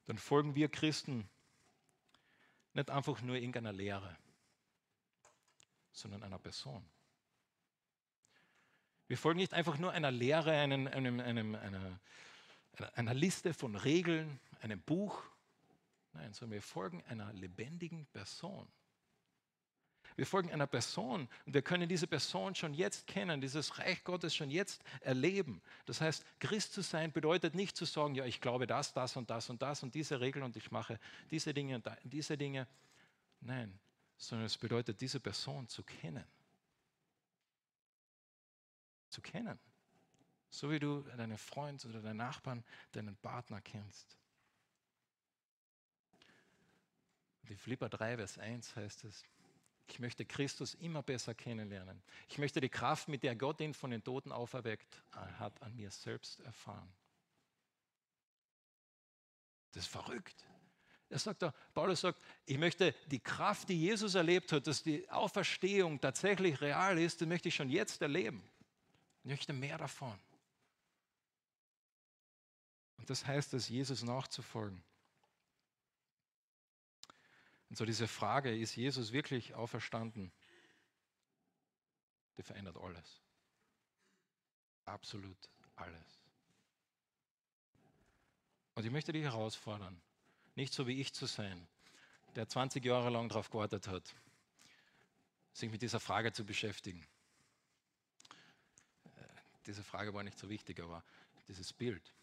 [0.05, 1.29] dann folgen wir Christen
[2.75, 4.17] nicht einfach nur irgendeiner Lehre
[5.93, 6.85] sondern einer Person.
[9.09, 12.01] Wir folgen nicht einfach nur einer Lehre, einem, einem, einem, einer,
[12.95, 15.23] einer Liste von Regeln, einem Buch.
[16.15, 18.67] Nein, sondern wir folgen einer lebendigen Person.
[20.17, 24.35] Wir folgen einer Person und wir können diese Person schon jetzt kennen, dieses Reich Gottes
[24.35, 25.63] schon jetzt erleben.
[25.87, 29.31] Das heißt, Christ zu sein bedeutet nicht zu sagen, ja, ich glaube das, das und
[29.31, 30.99] das und das und diese Regeln und ich mache
[31.31, 32.67] diese Dinge und diese Dinge.
[33.41, 33.79] Nein,
[34.23, 36.25] sondern es bedeutet, diese Person zu kennen.
[39.09, 39.59] Zu kennen.
[40.49, 44.17] So wie du deinen Freund oder deinen Nachbarn, deinen Partner kennst.
[47.49, 49.25] Die Philippa 3, Vers 1 heißt es,
[49.89, 52.01] ich möchte Christus immer besser kennenlernen.
[52.29, 55.91] Ich möchte die Kraft, mit der Gott ihn von den Toten auferweckt hat, an mir
[55.91, 56.95] selbst erfahren.
[59.73, 60.47] Das ist verrückt.
[61.13, 65.09] Er sagt da, Paulus sagt, ich möchte die Kraft, die Jesus erlebt hat, dass die
[65.11, 68.43] Auferstehung tatsächlich real ist, die möchte ich schon jetzt erleben.
[69.23, 70.19] Ich möchte mehr davon.
[72.97, 74.83] Und das heißt es, Jesus nachzufolgen.
[77.69, 80.33] Und so diese Frage, ist Jesus wirklich auferstanden?
[82.39, 83.21] Die verändert alles.
[84.87, 85.37] Absolut
[85.77, 86.23] alles.
[88.75, 90.01] Und ich möchte dich herausfordern,
[90.55, 91.67] nicht so wie ich zu sein,
[92.35, 94.15] der 20 Jahre lang darauf gewartet hat,
[95.53, 97.07] sich mit dieser Frage zu beschäftigen.
[99.67, 101.05] diese Frage war nicht so wichtig, aber
[101.49, 102.15] dieses Bild.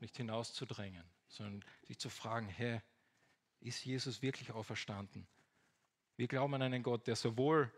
[0.00, 2.80] Nicht hinauszudrängen, sondern sich zu fragen, hey,
[3.60, 5.26] ist Jesus wirklich auferstanden?
[6.16, 7.72] Wir glauben an einen Gott, der sowohl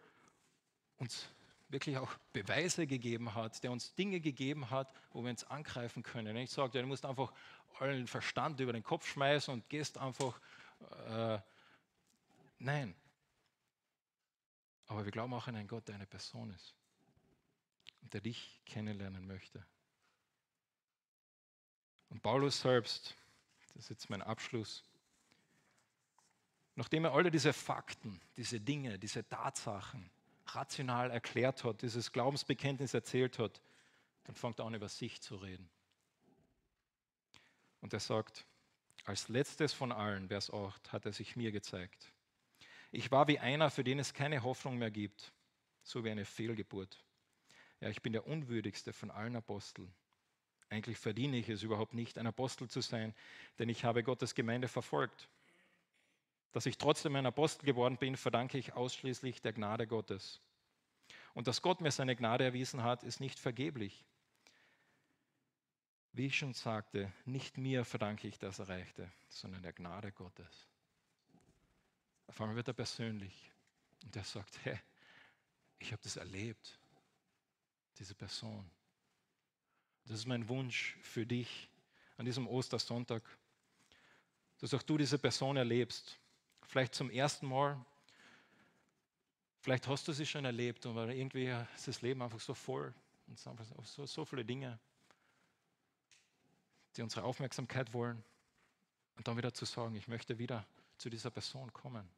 [0.97, 1.29] uns
[1.69, 6.37] wirklich auch Beweise gegeben hat, der uns Dinge gegeben hat, wo wir uns angreifen können.
[6.37, 7.33] Ich sage, du musst einfach
[7.81, 10.41] allen Verstand über den Kopf schmeißen und gehst einfach.
[11.09, 11.39] Äh,
[12.59, 12.95] nein.
[14.87, 16.75] Aber wir glauben auch an einen Gott, der eine Person ist
[18.03, 19.65] und der dich kennenlernen möchte.
[22.11, 23.17] Und Paulus selbst,
[23.69, 24.85] das ist jetzt mein Abschluss,
[26.77, 30.11] nachdem er alle diese Fakten, diese Dinge, diese Tatsachen
[30.47, 33.61] rational erklärt hat, dieses Glaubensbekenntnis erzählt hat,
[34.25, 35.69] dann fängt er an, über sich zu reden.
[37.85, 38.47] Und er sagt,
[39.05, 42.11] als letztes von allen, Vers 8, hat er sich mir gezeigt.
[42.93, 45.35] Ich war wie einer, für den es keine Hoffnung mehr gibt,
[45.83, 47.05] so wie eine Fehlgeburt.
[47.81, 49.93] Ja, ich bin der unwürdigste von allen Aposteln.
[50.71, 53.15] Eigentlich verdiene ich es überhaupt nicht, ein Apostel zu sein,
[53.59, 55.29] denn ich habe Gottes Gemeinde verfolgt.
[56.53, 60.41] Dass ich trotzdem ein Apostel geworden bin, verdanke ich ausschließlich der Gnade Gottes.
[61.35, 64.07] Und dass Gott mir seine Gnade erwiesen hat, ist nicht vergeblich.
[66.15, 70.69] Wie ich schon sagte, nicht mir verdanke ich das Erreichte, sondern der Gnade Gottes.
[72.27, 73.53] Auf einmal wird er persönlich
[74.05, 74.81] und er sagt, hey,
[75.79, 76.79] ich habe das erlebt,
[77.99, 78.71] diese Person.
[80.07, 81.69] Das ist mein Wunsch für dich
[82.17, 83.23] an diesem Ostersonntag,
[84.59, 86.19] dass auch du diese Person erlebst
[86.67, 87.79] Vielleicht zum ersten Mal.
[89.61, 92.93] Vielleicht hast du sie schon erlebt, aber irgendwie ist das Leben einfach so voll
[93.27, 94.79] und so, so viele Dinge,
[96.97, 98.23] die unsere Aufmerksamkeit wollen.
[99.17, 100.67] Und dann wieder zu sagen, ich möchte wieder
[100.99, 102.09] zu dieser Person kommen.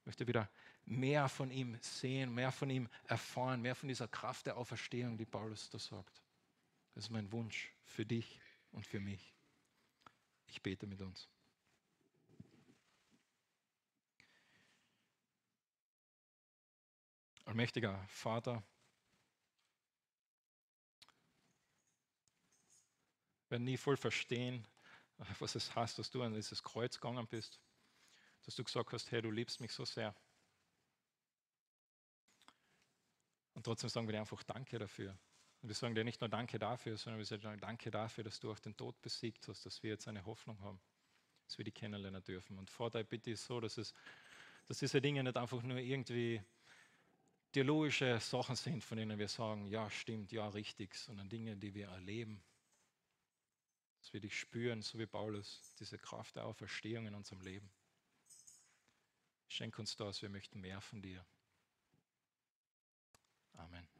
[0.00, 0.48] Ich möchte wieder
[0.84, 5.26] mehr von ihm sehen, mehr von ihm erfahren, mehr von dieser Kraft der Auferstehung, die
[5.26, 6.22] Paulus da sagt.
[6.94, 8.40] Das ist mein Wunsch für dich
[8.72, 9.34] und für mich.
[10.46, 11.28] Ich bete mit uns.
[17.44, 18.62] Allmächtiger Vater,
[23.50, 24.66] werden nie voll verstehen,
[25.38, 27.60] was es heißt, dass du an dieses Kreuz gegangen bist,
[28.44, 30.14] dass du gesagt hast, hey, du liebst mich so sehr.
[33.54, 35.18] Und trotzdem sagen wir dir einfach Danke dafür.
[35.60, 38.50] Und wir sagen dir nicht nur Danke dafür, sondern wir sagen Danke dafür, dass du
[38.50, 40.80] auch den Tod besiegt hast, dass wir jetzt eine Hoffnung haben,
[41.46, 42.58] dass wir die kennenlernen dürfen.
[42.58, 43.92] Und Vater, bitte ist so, dass, es,
[44.66, 46.42] dass diese Dinge nicht einfach nur irgendwie
[47.52, 51.88] theologische Sachen sind, von denen wir sagen, ja, stimmt, ja, richtig, sondern Dinge, die wir
[51.88, 52.40] erleben.
[54.00, 57.70] Dass wir dich spüren, so wie Paulus, diese Kraft der Auferstehung in unserem Leben.
[59.48, 61.24] Schenk uns das, wir möchten mehr von dir.
[63.54, 63.99] Amen.